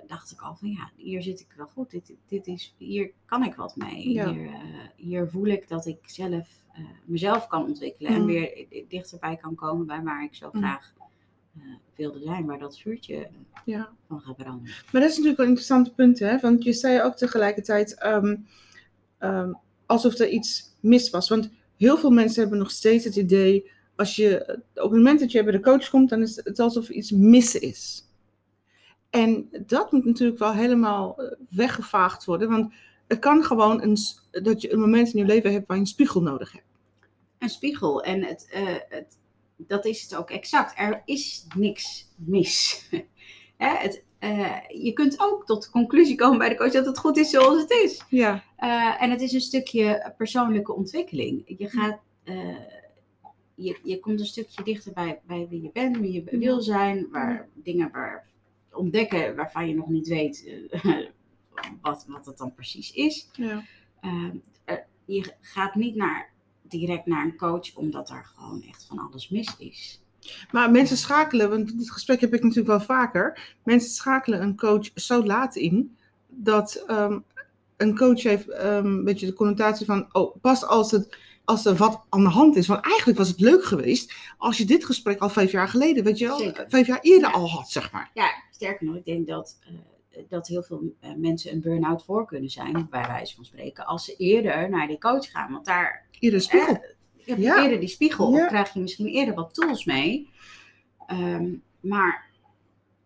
dacht 0.08 0.32
ik 0.32 0.42
al 0.42 0.56
van 0.56 0.70
ja, 0.70 0.92
hier 0.96 1.22
zit 1.22 1.39
ik 1.39 1.54
wel 1.58 1.68
goed. 1.68 1.89
Dit, 1.92 2.13
dit 2.27 2.48
is, 2.48 2.75
hier 2.77 3.12
kan 3.25 3.44
ik 3.44 3.56
wat 3.56 3.75
mee. 3.75 4.10
Ja. 4.12 4.32
Hier, 4.34 4.50
hier 4.96 5.30
voel 5.30 5.46
ik 5.46 5.68
dat 5.68 5.86
ik 5.86 6.00
zelf 6.06 6.48
mezelf 7.06 7.48
kan 7.48 7.66
ontwikkelen. 7.66 8.12
En 8.12 8.20
Mm. 8.22 8.25
weer 8.27 8.66
dichterbij 8.88 9.36
kan 9.36 9.56
komen 9.56 9.86
bij 9.86 10.01
waar 10.04 10.24
ik 10.24 10.36
zo 10.36 10.50
Mm. 10.51 10.62
graag 10.62 10.94
wilde 11.95 12.19
zijn. 12.19 12.45
Waar 12.45 12.59
dat 12.59 12.79
vuurtje 12.79 13.27
ja. 13.65 13.89
van 14.07 14.19
gaat 14.19 14.35
branden. 14.35 14.63
Maar 14.91 15.01
dat 15.01 15.09
is 15.09 15.15
natuurlijk 15.15 15.39
een 15.39 15.47
interessant 15.47 15.95
punt, 15.95 16.19
hè? 16.19 16.39
Want 16.39 16.63
je 16.63 16.73
zei 16.73 17.01
ook 17.01 17.15
tegelijkertijd 17.15 17.95
ehm, 17.97 18.35
ehm, 19.17 19.51
alsof 19.85 20.17
er 20.17 20.29
iets 20.29 20.75
mis 20.79 21.09
was. 21.09 21.29
Want 21.29 21.49
heel 21.77 21.97
veel 21.97 22.11
mensen 22.11 22.41
hebben 22.41 22.59
nog 22.59 22.71
steeds 22.71 23.03
het 23.03 23.15
idee, 23.15 23.71
als 23.95 24.15
je 24.15 24.59
op 24.73 24.83
het 24.83 24.91
moment 24.91 25.19
dat 25.19 25.31
je 25.31 25.43
bij 25.43 25.51
de 25.51 25.59
coach 25.59 25.89
komt, 25.89 26.09
dan 26.09 26.21
is 26.21 26.35
het 26.43 26.59
alsof 26.59 26.87
er 26.87 26.93
iets 26.93 27.11
mis 27.11 27.55
is. 27.55 28.05
En 29.09 29.49
dat 29.65 29.91
moet 29.91 30.05
natuurlijk 30.05 30.39
wel 30.39 30.53
helemaal 30.53 31.21
eh, 31.21 31.31
weggevaagd 31.49 32.25
worden, 32.25 32.49
want 32.49 32.73
het 33.07 33.19
kan 33.19 33.43
gewoon 33.43 33.81
een, 33.81 33.97
dat 34.31 34.61
je 34.61 34.73
een 34.73 34.79
moment 34.79 35.13
in 35.13 35.19
je 35.19 35.25
leven 35.25 35.51
hebt 35.51 35.67
waar 35.67 35.77
je 35.77 35.83
een 35.83 35.89
spiegel 35.89 36.21
nodig 36.21 36.51
hebt. 36.51 36.65
Een 37.37 37.49
spiegel. 37.49 38.03
En 38.03 38.23
het, 38.23 38.47
eh, 38.51 38.75
het, 38.89 39.17
dat 39.57 39.85
is 39.85 40.01
het 40.01 40.15
ook 40.15 40.29
exact. 40.29 40.73
Er 40.79 41.01
is 41.05 41.45
niks 41.55 42.07
mis. 42.15 42.87
Hè, 43.57 43.67
het, 43.69 44.03
eh, 44.19 44.55
je 44.83 44.93
kunt 44.93 45.19
ook 45.19 45.45
tot 45.45 45.63
de 45.63 45.69
conclusie 45.69 46.15
komen 46.15 46.37
bij 46.37 46.49
de 46.49 46.55
coach 46.55 46.71
dat 46.71 46.85
het 46.85 46.97
goed 46.97 47.17
is 47.17 47.29
zoals 47.29 47.61
het 47.61 47.71
is. 47.71 48.03
Ja, 48.09 48.43
Eh, 48.57 49.01
en 49.01 49.09
het 49.11 49.21
is 49.21 49.31
een 49.33 49.41
stukje 49.41 50.13
persoonlijke 50.17 50.73
ontwikkeling. 50.73 51.43
Je 51.57 51.69
gaat, 51.69 51.99
eh, 52.23 52.55
je, 53.55 53.79
je 53.83 53.99
komt 53.99 54.19
een 54.19 54.25
stukje 54.25 54.63
dichter 54.63 54.93
bij, 54.93 55.19
bij 55.27 55.48
wie 55.50 55.61
je 55.61 55.70
bent, 55.74 55.98
wie 55.98 56.11
je 56.11 56.24
Ja. 56.31 56.37
wil 56.37 56.61
zijn, 56.61 57.07
waar 57.11 57.48
dingen 57.53 57.91
waar, 57.91 58.27
ontdekken 58.72 59.35
waarvan 59.35 59.67
je 59.67 59.75
nog 59.75 59.87
niet 59.87 60.07
weet 60.07 60.51
wat, 61.81 62.05
wat 62.07 62.25
het 62.25 62.37
dan 62.37 62.53
precies 62.53 62.91
is. 62.91 63.29
ja. 63.33 63.63
Eh, 64.01 64.29
eh, 64.65 64.77
je 65.05 65.33
gaat 65.41 65.75
niet 65.75 65.96
naar, 65.96 66.31
direct 66.72 67.06
naar 67.06 67.25
een 67.25 67.38
coach 67.38 67.75
omdat 67.75 68.10
er 68.10 68.32
gewoon 68.36 68.64
echt 68.68 68.86
van 68.86 69.00
alles 69.00 69.30
mis 69.30 69.56
is. 69.58 70.01
Maar 70.51 70.72
mensen 70.72 70.98
schakelen, 70.98 71.50
want 71.50 71.77
dit 71.77 71.92
gesprek 71.92 72.22
heb 72.22 72.34
ik 72.34 72.42
natuurlijk 72.42 72.68
wel 72.68 72.80
vaker. 72.82 73.56
Mensen 73.64 73.92
schakelen 73.92 74.42
een 74.42 74.56
coach 74.58 74.90
zo 74.96 75.24
laat 75.24 75.56
in 75.56 75.98
dat 76.27 76.84
ehm, 76.88 77.20
een 77.77 77.98
coach 77.98 78.24
heeft 78.24 78.50
ehm, 78.50 78.86
een 78.86 79.03
beetje 79.03 79.25
de 79.25 79.34
connotatie 79.34 79.86
van, 79.86 80.08
oh, 80.12 80.36
pas 80.42 80.66
als, 80.66 80.92
het, 80.92 81.18
als 81.46 81.66
er 81.66 81.75
wat 81.75 82.01
aan 82.10 82.24
de 82.24 82.30
hand 82.30 82.56
is. 82.56 82.68
Want 82.68 82.86
eigenlijk 82.86 83.18
was 83.18 83.27
het 83.27 83.40
leuk 83.40 83.64
geweest 83.64 84.14
als 84.38 84.58
je 84.58 84.66
dit 84.66 84.86
gesprek 84.86 85.20
al 85.20 85.30
vijf 85.30 85.51
jaar 85.51 85.68
geleden, 85.68 86.03
weet 86.03 86.18
je 86.18 86.25
wel, 86.25 86.38
Zeker. 86.38 86.66
vijf 86.70 86.88
jaar 86.88 87.00
eerder 87.01 87.30
Ja. 87.30 87.36
al 87.36 87.50
had, 87.50 87.70
zeg 87.70 87.92
maar. 87.92 88.12
Ja, 88.14 88.30
sterker 88.51 88.86
nog, 88.86 88.96
ik 88.96 89.06
denk 89.06 89.27
dat, 89.27 89.60
eh, 90.10 90.24
dat 90.30 90.48
heel 90.48 90.64
veel 90.64 90.96
eh, 91.00 91.14
mensen 91.16 91.51
een 91.51 91.62
burn-out 91.62 92.03
voor 92.03 92.25
kunnen 92.25 92.50
zijn, 92.50 92.88
bij 92.90 93.08
wijze 93.08 93.36
van 93.36 93.46
spreken, 93.46 93.86
als 93.86 94.06
ze 94.06 94.16
eerder 94.16 94.70
naar 94.70 94.88
die 94.88 94.98
coach 94.98 95.32
gaan. 95.32 95.51
Want 95.51 95.66
daar 95.66 96.06
Iedere 96.20 96.42
spiegel. 96.42 96.74
Eh, 96.74 97.36
je 97.36 97.40
Ja. 97.42 97.64
eerder 97.64 97.80
die 97.80 97.90
spiegel 97.90 98.32
Ja. 98.36 98.42
of 98.44 98.48
krijg 98.48 98.74
je 98.74 98.80
misschien 98.80 99.08
eerder 99.08 99.34
wat 99.36 99.53
tools 99.53 99.86
mee. 99.86 100.30
Ehm, 101.08 101.53
maar 101.80 102.25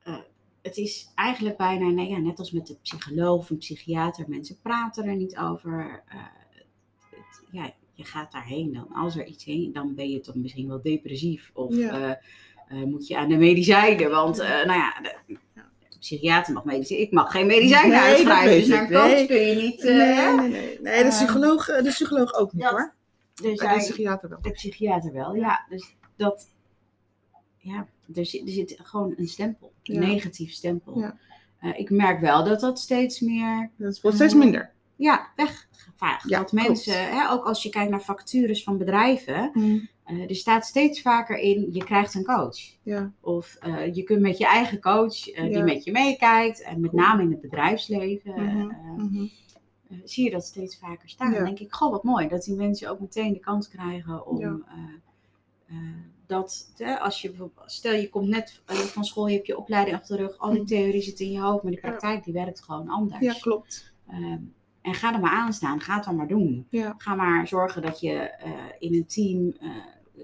eh, 0.04 0.18
het 0.62 0.78
is 0.78 1.12
eigenlijk 1.16 1.58
bijna, 1.58 1.88
nee, 1.90 2.10
ja, 2.10 2.18
net 2.18 2.40
als 2.40 2.52
met 2.52 2.68
de 2.68 2.76
psycholoog 2.82 3.38
of 3.38 3.50
een 3.50 3.58
psychiater, 3.58 4.26
mensen 4.28 4.60
praten 4.62 5.04
er 5.06 5.16
niet 5.16 5.38
over. 5.38 6.04
Eh, 6.08 6.16
het- 7.10 7.44
ja, 7.52 7.74
je 7.94 8.04
gaat 8.04 8.32
daarheen 8.32 8.74
dan. 8.74 8.88
Als 8.94 9.16
er 9.18 9.26
iets 9.26 9.44
heen, 9.46 9.74
dan 9.74 9.96
ben 9.96 10.10
je 10.10 10.20
toch 10.20 10.36
misschien 10.36 10.68
wel 10.68 10.82
depressief. 10.82 11.52
Of 11.54 11.76
Ja. 11.76 12.20
moet 12.86 13.08
je 13.08 13.18
aan 13.18 13.30
de 13.30 13.38
medicijnen. 13.38 14.10
Want, 14.12 14.38
nou 14.38 14.74
ja, 14.74 14.94
de, 15.02 15.38
psychiater 16.00 16.54
mag 16.54 16.64
medicijnen. 16.64 17.06
Ik 17.06 17.12
mag 17.12 17.32
geen 17.32 17.46
medicijnen 17.48 17.90
Nee, 17.90 18.00
uitschrijven. 18.00 18.60
Dus 18.60 18.68
naar 18.68 18.90
Nee. 19.08 19.28
kun 19.28 19.36
je 19.36 19.56
niet. 19.56 19.84
nee, 19.84 19.96
nee, 19.96 20.50
nee, 20.50 20.80
nee. 20.82 21.04
De 21.04 21.10
psycholoog, 21.10 21.66
de 21.66 21.84
psycholoog 21.90 22.34
ook 22.34 22.54
niet 22.54 22.62
dat- 22.64 22.72
hoor. 22.72 22.94
Dus 23.34 23.60
de 23.60 23.76
psychiater 23.78 24.30
wel. 24.30 24.42
de 24.42 24.52
psychiater 24.52 25.14
wel, 25.14 25.36
ja. 25.36 25.66
Dus 25.70 25.96
dat, 26.16 26.48
ja, 27.58 27.88
er 28.16 28.26
zit, 28.26 28.42
er 28.42 28.54
zit 28.54 28.80
gewoon 28.84 29.14
een 29.18 29.28
stempel, 29.28 29.72
een 29.84 29.94
Ja. 29.94 30.00
negatief 30.00 30.52
stempel. 30.52 31.00
Ja. 31.00 31.18
Eh, 31.60 31.80
ik 31.80 31.90
merk 31.90 32.20
wel 32.20 32.44
dat 32.44 32.60
dat 32.60 32.80
steeds 32.80 33.20
meer, 33.20 33.70
Dat 33.76 34.02
wordt 34.02 34.18
steeds 34.18 34.34
Eh, 34.34 34.40
minder. 34.40 34.72
ja, 34.96 35.28
weggevaagd. 35.36 36.30
Ja, 36.30 36.40
dat 36.40 36.52
mensen, 36.52 37.10
hè, 37.10 37.30
ook 37.30 37.46
als 37.46 37.64
je 37.64 37.70
kijkt 37.70 37.90
naar 37.92 38.02
vacatures 38.02 38.64
van 38.64 38.78
bedrijven, 38.78 39.50
Mm, 39.54 39.88
eh, 40.04 40.30
er 40.30 40.36
staat 40.36 40.66
steeds 40.66 41.02
vaker 41.02 41.38
in, 41.38 41.70
je 41.72 41.84
krijgt 41.84 42.14
een 42.14 42.24
coach. 42.24 42.58
ja, 42.84 43.12
Of 43.20 43.58
je 43.94 44.04
kunt 44.04 44.22
met 44.22 44.38
je 44.38 44.46
eigen 44.46 44.80
coach, 44.82 45.24
die 45.24 45.64
met 45.64 45.84
je 45.84 45.92
meekijkt, 45.92 46.62
en 46.62 46.82
met 46.82 46.92
name 46.92 47.22
in 47.24 47.32
het 47.32 47.42
bedrijfsleven, 47.42 48.32
Mhm, 48.34 48.66
mhm. 48.98 49.26
Eh, 49.92 49.98
zie 50.04 50.24
je 50.24 50.30
dat 50.32 50.46
steeds 50.46 50.78
vaker 50.78 51.10
staan. 51.10 51.30
Ja. 51.32 51.36
Dan 51.36 51.46
denk 51.46 51.60
ik, 51.60 51.74
goh, 51.74 51.92
wat 51.92 52.04
mooi 52.04 52.28
dat 52.28 52.44
die 52.44 52.56
mensen 52.56 52.90
ook 52.90 53.00
meteen 53.00 53.34
de 53.34 53.40
kans 53.40 53.70
krijgen 53.70 54.28
om 54.28 54.40
Ja. 54.40 54.58
eh, 54.68 55.76
eh, 55.78 55.96
dat, 56.26 56.74
als 57.02 57.22
je 57.22 57.30
bijvoorbeeld, 57.30 57.72
stel 57.72 57.94
je 57.94 58.10
komt 58.10 58.28
net 58.28 58.62
van 58.66 59.04
school, 59.04 59.28
je 59.28 59.36
hebt 59.36 59.48
je 59.48 59.58
opleiding 59.58 59.98
achter 59.98 60.18
de 60.18 60.24
rug, 60.24 60.38
al 60.38 60.50
die 60.50 60.60
Mhm. 60.60 60.68
theorie 60.68 61.02
zit 61.02 61.20
in 61.20 61.32
je 61.32 61.40
hoofd, 61.40 61.64
maar 61.64 61.72
die 61.72 61.82
Ja. 61.82 61.88
praktijk 61.90 62.24
die 62.24 62.34
werkt 62.34 62.62
gewoon 62.62 62.90
anders. 62.90 63.26
ja, 63.26 63.34
klopt. 63.34 63.94
Ehm, 64.08 64.40
en 64.82 64.94
ga 64.94 65.14
er 65.14 65.20
maar 65.20 65.32
aan 65.32 65.54
staan, 65.54 65.80
ga 65.82 65.96
het 65.96 66.04
dan 66.04 66.16
maar 66.16 66.28
doen. 66.28 66.66
Ja. 66.70 66.94
Ga 66.98 67.16
maar 67.16 67.48
zorgen 67.48 67.82
dat 67.82 68.00
je 68.00 68.32
in 68.80 68.94
een 68.94 69.06
team 69.06 69.54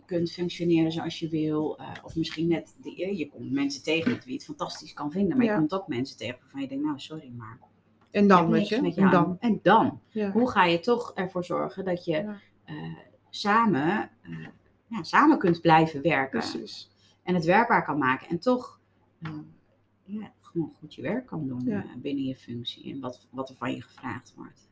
kunt 0.06 0.32
functioneren 0.32 0.91
zoals 0.91 1.19
je 1.19 1.30
wil. 1.30 1.80
of 2.03 2.15
misschien 2.15 2.47
net, 2.47 2.75
die, 2.82 3.03
eh, 3.06 3.17
je 3.17 3.30
komt 3.30 3.51
mensen 3.51 3.84
tegen 3.84 4.12
met 4.12 4.19
wie 4.23 4.32
je 4.34 4.38
het 4.38 4.45
fantastisch 4.47 4.93
kan 4.93 5.12
vinden, 5.12 5.38
maar 5.38 5.45
Ja. 5.45 5.51
je 5.53 5.58
komt 5.58 5.73
ook 5.73 5.88
mensen 5.88 6.17
tegen 6.17 6.39
waarvan 6.41 6.62
je 6.62 6.67
denkt, 6.67 6.84
nou 6.84 6.99
sorry, 6.99 7.32
maar 7.38 7.60
En 8.11 8.27
dan, 8.27 8.45
je. 8.45 8.81
met 8.81 8.95
je 8.95 9.01
En 9.01 9.09
dan. 9.09 9.37
En 9.39 9.59
dan? 9.63 9.99
Hoe 10.33 10.49
ga 10.49 10.63
je 10.65 10.79
toch 10.79 11.11
ervoor 11.15 11.45
zorgen 11.45 11.85
dat 11.85 12.05
je 12.05 12.25
eh, 12.63 12.75
samen, 13.29 14.09
eh, 14.21 14.47
ja, 14.87 15.03
samen 15.03 15.37
kunt 15.37 15.61
blijven 15.61 16.01
werken 16.01 16.39
Precies. 16.39 16.89
en 17.23 17.35
het 17.35 17.45
werkbaar 17.45 17.85
kan 17.85 17.97
maken 17.97 18.27
en 18.27 18.39
toch 18.39 18.79
eh, 19.21 19.31
ja, 20.03 20.31
gewoon 20.41 20.71
goed 20.79 20.95
je 20.95 21.01
werk 21.01 21.25
kan 21.25 21.47
doen 21.47 21.61
Ja. 21.65 21.85
binnen 21.97 22.23
je 22.23 22.35
functie 22.35 22.93
en 22.93 22.99
wat, 22.99 23.27
wat 23.31 23.49
er 23.49 23.55
van 23.55 23.75
je 23.75 23.81
gevraagd 23.81 24.33
wordt. 24.35 24.69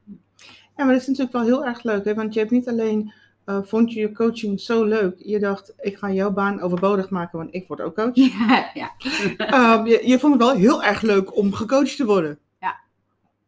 Ja, 0.78 0.84
maar 0.84 0.94
dat 0.94 1.02
is 1.02 1.08
natuurlijk 1.08 1.36
wel 1.36 1.46
heel 1.46 1.66
erg 1.66 1.84
leuk, 1.84 2.06
hè? 2.06 2.14
want 2.14 2.34
je 2.34 2.40
hebt 2.40 2.52
niet 2.52 2.68
alleen, 2.68 3.14
vond 3.46 3.94
je 3.94 4.00
je 4.00 4.12
coaching 4.12 4.60
zo 4.60 4.84
leuk, 4.84 5.16
je 5.18 5.40
dacht, 5.40 5.74
ik 5.78 5.98
ga 5.98 6.12
jouw 6.12 6.32
baan 6.32 6.62
overbodig 6.62 7.10
maken, 7.10 7.38
want 7.38 7.54
ik 7.54 7.68
word 7.68 7.82
ook 7.82 7.96
coach. 7.96 8.16
Ja, 8.16 8.70
ja. 8.74 8.92
Ehm, 9.38 9.86
je, 9.86 10.02
je 10.08 10.20
vond 10.20 10.34
het 10.34 10.44
wel 10.44 10.56
heel 10.56 10.84
erg 10.84 11.02
leuk 11.02 11.38
om 11.38 11.54
gecoacht 11.54 11.96
te 11.96 12.06
worden. 12.06 12.40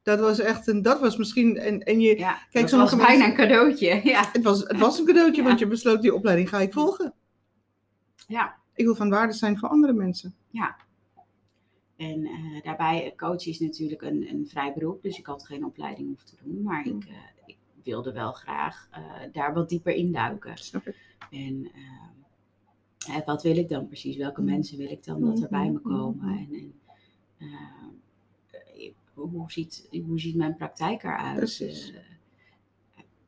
Ja. 0.07 0.15
Dat 0.15 0.19
was 0.19 0.39
echt 0.39 0.67
een, 0.67 0.81
dat 0.81 0.99
was 0.99 1.17
misschien, 1.17 1.57
en, 1.57 1.83
en 1.83 1.99
je, 1.99 2.17
ja. 2.17 2.33
Kijk, 2.33 2.51
dat 2.51 2.69
sommige 2.69 2.95
was 2.95 3.05
bijna 3.05 3.25
mensen- 3.27 3.43
een 3.43 3.49
cadeautje. 3.49 4.01
Ja. 4.11 4.29
het, 4.31 4.43
was, 4.43 4.59
het 4.59 4.77
was 4.79 4.99
een 4.99 5.05
cadeautje, 5.05 5.41
Ja. 5.41 5.47
want 5.47 5.59
je 5.59 5.67
besloot 5.67 6.01
die 6.01 6.13
opleiding 6.15 6.49
ga 6.49 6.59
ik 6.59 6.73
volgen. 6.73 7.13
Ja. 8.27 8.55
Ik 8.75 8.85
wil 8.85 8.95
van 8.95 9.09
waarde 9.09 9.33
zijn 9.33 9.57
voor 9.57 9.69
andere 9.69 9.93
mensen. 9.93 10.35
En 11.97 12.25
eh, 12.25 12.63
daarbij, 12.63 13.13
coach 13.15 13.45
is 13.47 13.59
natuurlijk 13.59 14.01
een, 14.01 14.27
een 14.29 14.47
vrij 14.47 14.73
beroep, 14.73 15.01
dus 15.01 15.17
ik 15.17 15.25
had 15.25 15.45
geen 15.45 15.65
opleiding 15.65 16.07
hoeven 16.07 16.25
te 16.27 16.35
doen. 16.43 16.61
Maar 16.63 16.85
ik, 16.85 17.03
eh, 17.05 17.15
ik 17.45 17.57
wilde 17.83 18.11
wel 18.13 18.31
graag 18.31 18.87
eh, 18.91 19.01
daar 19.31 19.53
wat 19.53 19.69
dieper 19.69 19.93
induiken. 19.93 20.57
Snap 20.57 20.87
ik. 20.87 20.95
En 21.31 21.71
eh, 23.07 23.25
wat 23.25 23.43
wil 23.43 23.57
ik 23.57 23.69
dan 23.69 23.87
precies? 23.87 24.17
Welke 24.17 24.41
Mm. 24.41 24.47
mensen 24.47 24.77
wil 24.77 24.91
ik 24.91 25.03
dan 25.03 25.21
dat 25.21 25.41
er 25.41 25.49
bij 25.49 25.69
me 25.71 25.79
komen? 25.79 26.29
En, 26.37 26.47
en 26.53 26.73
eh, 27.37 27.47
eh, 27.47 27.87
hoe, 29.17 29.51
ziet, 29.51 29.87
hoe 30.05 30.19
ziet 30.19 30.35
mijn 30.35 30.55
praktijk 30.55 31.03
eruit? 31.03 31.35
Precies. 31.35 31.93
Eh, 31.93 31.99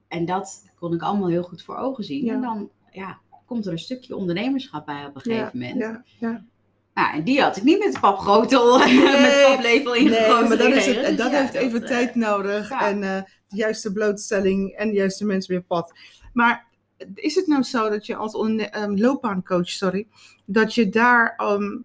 en 0.07 0.25
dat 0.25 0.65
kon 0.75 0.93
ik 0.93 1.01
allemaal 1.01 1.29
heel 1.29 1.43
goed 1.43 1.63
voor 1.63 1.75
ogen 1.75 2.03
zien. 2.03 2.25
Ja. 2.25 2.33
En 2.33 2.41
dan 2.41 2.69
ja, 2.91 3.19
komt 3.45 3.65
er 3.65 3.71
een 3.71 3.79
stukje 3.79 4.15
ondernemerschap 4.15 4.85
bij 4.85 5.05
op 5.05 5.15
een 5.15 5.21
gegeven 5.21 5.49
moment. 5.53 5.77
Ja, 5.77 6.03
ja. 6.19 6.45
Nou, 6.93 7.13
en 7.13 7.23
die 7.23 7.41
had 7.41 7.57
ik 7.57 7.63
niet 7.63 7.79
met 7.79 7.93
de 7.93 7.99
papgrotel, 7.99 8.77
met 9.21 9.45
paplepel 9.47 9.95
ingegoten. 9.95 10.39
Nee, 10.39 10.47
maar 10.47 10.57
dat, 10.57 10.73
is 10.73 10.85
het, 10.85 11.05
Dus 11.05 11.17
dat 11.17 11.31
ja, 11.31 11.39
heeft 11.39 11.53
even 11.53 11.81
eh, 11.81 11.87
tijd 11.87 12.15
nodig. 12.15 12.69
ja. 12.69 12.87
En 12.87 13.03
eh, 13.03 13.23
de 13.47 13.55
juiste 13.55 13.91
blootstelling 13.91 14.71
en 14.71 14.89
de 14.89 14.95
juiste 14.95 15.25
mensen 15.25 15.53
weer 15.53 15.63
pad. 15.63 15.93
Maar 16.33 16.67
is 17.13 17.35
het 17.35 17.47
nou 17.47 17.63
zo 17.63 17.89
dat 17.89 18.05
je 18.05 18.15
als 18.15 18.33
ehm, 18.33 18.97
loopbaancoach, 18.97 19.69
sorry, 19.69 20.07
dat 20.45 20.73
je 20.73 20.89
daar 20.89 21.33
ehm, 21.37 21.77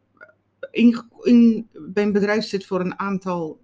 in, 0.70 1.02
in, 1.22 1.68
bij 1.72 2.02
een 2.02 2.12
bedrijf 2.12 2.44
zit 2.44 2.66
voor 2.66 2.80
een 2.80 2.98
aantal, 2.98 3.60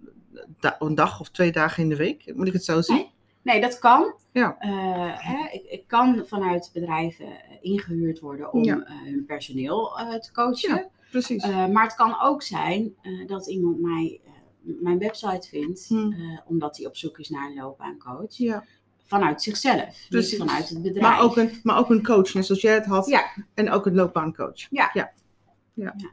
da- 0.59 0.75
een 0.79 0.95
dag 0.95 1.19
of 1.19 1.29
twee 1.29 1.51
dagen 1.51 1.83
in 1.83 1.89
de 1.89 1.95
week? 1.95 2.35
Moet 2.35 2.47
ik 2.47 2.53
het 2.53 2.63
zo 2.65 2.81
zien? 2.81 2.95
Nee. 2.95 3.09
Nee, 3.43 3.61
dat 3.61 3.79
kan. 3.79 4.13
Ja. 4.31 4.55
Eh, 4.59 4.69
hè, 5.17 5.49
ik, 5.51 5.63
ik 5.69 5.83
kan 5.87 6.23
vanuit 6.27 6.69
bedrijven 6.73 7.25
eh, 7.25 7.57
ingehuurd 7.61 8.19
worden 8.19 8.53
om 8.53 8.63
Ja. 8.63 8.79
eh, 8.83 8.95
hun 9.03 9.25
personeel 9.25 9.85
te 10.19 10.31
coachen. 10.33 10.75
Ja. 10.75 10.87
Precies. 11.11 11.45
Maar 11.45 11.83
het 11.83 11.95
kan 11.95 12.21
ook 12.21 12.43
zijn 12.43 12.95
dat 13.27 13.47
iemand 13.47 13.79
mij, 13.81 14.21
mijn 14.61 14.97
website 14.99 15.47
vindt, 15.47 15.85
Hmm. 15.87 16.41
omdat 16.45 16.77
hij 16.77 16.85
op 16.85 16.97
zoek 16.97 17.19
is 17.19 17.29
naar 17.29 17.49
een 17.49 17.55
loopbaancoach. 17.55 18.37
ja. 18.37 18.63
Vanuit 19.05 19.41
zichzelf, 19.41 20.05
niet 20.09 20.35
vanuit 20.37 20.69
het 20.69 20.81
bedrijf. 20.81 21.01
Maar 21.05 21.21
ook, 21.21 21.37
een, 21.37 21.59
maar 21.63 21.77
ook 21.77 21.89
een 21.89 22.03
coach, 22.03 22.33
net 22.33 22.45
zoals 22.45 22.61
jij 22.61 22.73
het 22.73 22.85
had. 22.85 23.07
Ja. 23.07 23.23
En 23.53 23.69
ook 23.71 23.85
een 23.85 23.95
loopbaancoach. 23.95 24.67
Ja. 24.69 24.89
ja. 24.93 25.11
Ja. 25.73 25.93
Ja. 25.97 26.09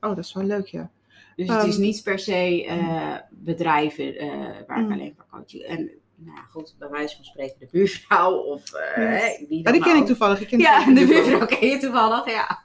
Oh, 0.00 0.16
dat 0.16 0.18
is 0.24 0.32
wel 0.32 0.44
leuk, 0.44 0.66
ja. 0.66 0.90
Dus 1.36 1.48
het 1.48 1.64
is 1.64 1.74
Ehm, 1.74 1.80
niet 1.82 2.02
per 2.02 2.18
se 2.18 2.64
eh, 2.66 3.16
bedrijven 3.30 4.16
eh, 4.16 4.28
waar 4.66 4.80
ik 4.80 4.86
Mm. 4.86 4.92
alleen 4.92 5.14
voor 5.16 5.26
coach. 5.30 5.60
En 5.62 5.90
nou 6.16 6.36
ja, 6.36 6.42
goed, 6.50 6.74
bij 6.78 6.88
wijze 6.88 7.16
van 7.16 7.24
spreken 7.24 7.56
de 7.58 7.68
buurvrouw 7.70 8.32
of 8.36 8.72
eh, 8.72 8.96
Ja. 8.96 9.46
wie 9.48 9.56
Ja, 9.56 9.62
dan 9.62 9.72
die 9.72 9.82
ken 9.82 9.96
ik 9.96 10.06
toevallig. 10.06 10.40
Ik 10.40 10.46
ken 10.48 10.58
Ja, 10.58 10.84
toevallig 10.84 10.98
de 11.00 11.06
buurvrouw 11.14 11.46
ken 11.46 11.68
je 11.68 11.78
toevallig, 11.78 12.30
ja. 12.30 12.58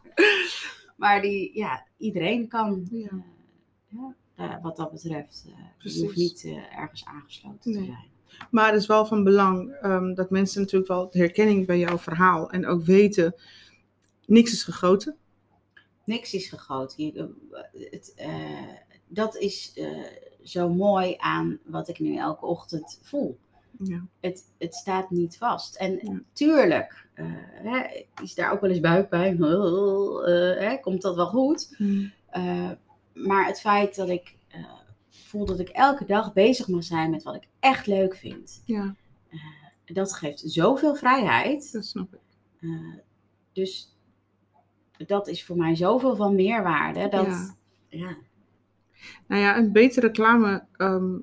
Maar 0.95 1.21
die, 1.21 1.57
ja, 1.57 1.85
iedereen 1.97 2.47
kan, 2.47 2.87
Ja. 2.91 3.23
ja, 4.35 4.59
wat 4.61 4.75
dat 4.77 4.91
betreft. 4.91 5.45
je 5.77 6.01
hoeft 6.01 6.15
niet 6.15 6.53
ergens 6.75 7.05
aangesloten 7.05 7.59
te 7.59 7.73
zijn. 7.73 7.97
Maar 8.51 8.71
het 8.71 8.81
is 8.81 8.87
wel 8.87 9.05
van 9.05 9.23
belang 9.23 9.71
ehm, 9.81 10.13
dat 10.13 10.29
mensen 10.29 10.61
natuurlijk 10.61 10.91
wel 10.91 11.09
de 11.09 11.17
herkenning 11.19 11.65
bij 11.65 11.79
jouw 11.79 11.97
verhaal 11.97 12.49
en 12.49 12.65
ook 12.67 12.83
weten, 12.83 13.35
niks 14.25 14.51
is 14.51 14.63
gegoten. 14.63 15.15
Niks 16.07 16.33
is 16.33 16.47
gegoten. 16.49 17.03
Je, 17.05 17.33
eh, 17.51 17.91
het, 17.91 18.13
eh, 18.15 18.73
dat 19.07 19.37
is 19.37 19.71
eh, 19.75 20.03
zo 20.43 20.69
mooi 20.69 21.15
aan 21.17 21.59
wat 21.65 21.87
ik 21.87 21.99
nu 21.99 22.15
elke 22.17 22.45
ochtend 22.45 22.99
voel. 23.01 23.37
Ja. 23.83 24.05
het, 24.19 24.43
het 24.57 24.75
staat 24.75 25.09
niet 25.09 25.37
vast. 25.37 25.75
En 25.75 25.99
Ja. 26.01 26.21
tuurlijk 26.33 27.07
eh, 27.13 27.25
hè, 27.39 28.05
is 28.23 28.35
daar 28.35 28.51
ook 28.51 28.61
wel 28.61 28.69
eens 28.69 28.79
buikpijn. 28.79 29.41
hè, 30.63 30.77
komt 30.81 31.01
dat 31.01 31.15
wel 31.15 31.27
goed? 31.27 31.75
Eh, 32.29 32.71
maar 33.13 33.45
het 33.45 33.59
feit 33.59 33.95
dat 33.95 34.09
ik 34.09 34.35
voel 35.09 35.45
dat 35.45 35.59
ik 35.59 35.69
elke 35.69 36.05
dag 36.05 36.33
bezig 36.33 36.67
mag 36.67 36.83
zijn 36.83 37.09
met 37.09 37.23
wat 37.23 37.35
ik 37.35 37.47
echt 37.59 37.87
leuk 37.87 38.15
vind. 38.15 38.61
Ja, 38.65 38.95
Dat 39.85 40.13
geeft 40.13 40.41
zoveel 40.45 40.95
vrijheid. 40.95 41.71
dat 41.71 41.85
snap 41.85 42.13
ik. 42.13 42.19
Dus 43.53 43.96
dat 45.05 45.27
is 45.27 45.45
voor 45.45 45.57
mij 45.57 45.75
zoveel 45.75 46.15
van 46.15 46.35
meerwaarde. 46.35 47.07
Dat, 47.07 47.25
Ja. 47.25 47.55
ja. 47.89 48.17
Nou 49.27 49.41
ja, 49.41 49.57
een 49.57 49.71
betere 49.71 50.07
reclame 50.07 50.63
ehm, 50.77 51.15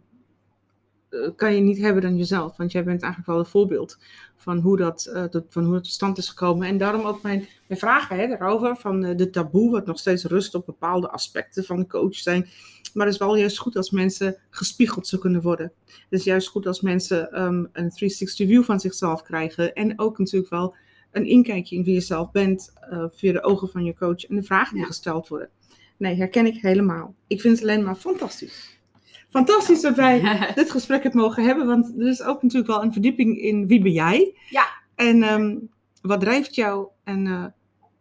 eh, 1.15 1.31
kan 1.37 1.55
je 1.55 1.61
niet 1.61 1.79
hebben 1.79 2.03
dan 2.03 2.17
jezelf. 2.17 2.57
Want 2.57 2.73
jij 2.73 2.85
bent 2.85 3.03
eigenlijk 3.03 3.33
wel 3.33 3.41
een 3.41 3.51
voorbeeld 3.51 3.99
van 4.37 4.59
hoe 4.59 4.77
dat, 4.77 5.05
eh, 5.05 5.25
tot, 5.25 5.45
van 5.49 5.65
hoe 5.65 5.75
het 5.75 5.83
tot 5.83 5.93
stand 5.93 6.19
is 6.19 6.29
gekomen. 6.29 6.69
En 6.69 6.79
daarom 6.79 7.05
ook 7.05 7.23
mijn, 7.23 7.49
mijn 7.67 7.81
vragen 7.81 8.17
hè, 8.17 8.27
daarover. 8.27 8.77
Van 8.77 9.05
eh, 9.05 9.17
de 9.17 9.31
taboe, 9.31 9.71
wat 9.71 9.87
nog 9.87 9.99
steeds 9.99 10.25
rust 10.25 10.55
op 10.55 10.67
bepaalde 10.67 11.11
aspecten 11.11 11.65
van 11.65 11.77
de 11.77 11.87
coach 11.87 12.15
zijn. 12.15 12.49
Maar 12.95 13.07
het 13.07 13.15
is 13.15 13.21
wel 13.21 13.37
juist 13.37 13.59
goed 13.59 13.77
als 13.77 13.91
mensen 13.91 14.37
gespiegeld 14.51 15.07
zo 15.07 15.19
kunnen 15.19 15.43
worden. 15.43 15.73
Het 15.87 16.21
is 16.21 16.25
juist 16.25 16.49
goed 16.49 16.67
als 16.67 16.81
mensen 16.81 17.33
ehm, 17.33 17.65
een 17.73 17.91
360 17.91 18.47
view 18.47 18.63
van 18.63 18.81
zichzelf 18.81 19.23
krijgen. 19.23 19.75
En 19.75 19.99
ook 19.99 20.19
natuurlijk 20.19 20.51
wel 20.51 20.75
een 21.14 21.27
inkijkje 21.27 21.77
in 21.77 21.85
wie 21.85 21.94
je 21.94 22.00
zelf 22.00 22.31
bent. 22.31 22.72
eh, 22.90 23.05
via 23.09 23.33
de 23.33 23.42
ogen 23.42 23.68
van 23.68 23.85
je 23.85 23.94
coach 23.94 24.24
en 24.24 24.37
de 24.37 24.42
vragen 24.42 24.77
die 24.77 24.85
gesteld 24.85 25.29
worden. 25.29 25.48
Nee, 25.96 26.16
herken 26.16 26.46
ik 26.46 26.61
helemaal. 26.61 27.14
Ik 27.27 27.40
vind 27.40 27.55
het 27.55 27.68
alleen 27.68 27.85
maar 27.85 27.94
fantastisch. 27.94 28.79
Fantastisch 29.29 29.81
dat 29.81 29.96
wij 29.96 30.20
dit 30.55 30.70
gesprek 30.70 31.03
hebben 31.03 31.20
mogen 31.20 31.44
hebben, 31.44 31.66
want 31.66 31.94
er 31.98 32.07
is 32.07 32.22
ook 32.22 32.42
natuurlijk 32.42 32.70
wel 32.70 32.83
een 32.83 32.92
verdieping 32.92 33.38
in 33.40 33.66
wie 33.66 33.83
ben 33.83 33.92
jij? 33.92 34.37
Ja. 34.50 34.66
En 34.94 35.22
ehm, 35.22 35.57
wat 36.03 36.20
drijft 36.20 36.55
jou 36.55 36.88
en 37.05 37.27
eh, 37.27 37.44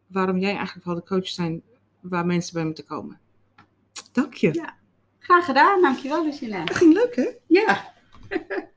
waarom 0.07 0.37
jij 0.37 0.55
eigenlijk 0.55 0.85
wel 0.85 0.95
de 0.95 1.03
coach 1.03 1.27
zijn 1.27 1.61
waar 1.99 2.25
mensen 2.25 2.53
bij 2.53 2.65
moeten 2.65 2.85
komen. 2.85 3.19
Dank 4.11 4.33
je. 4.33 4.53
Ja. 4.53 4.75
Graag 5.19 5.45
gedaan, 5.45 5.81
dankjewel 5.81 6.25
Lucille. 6.25 6.63
Dat 6.65 6.75
ging 6.75 6.93
leuk 6.93 7.15
hè? 7.15 7.29
Ja. 7.47 7.93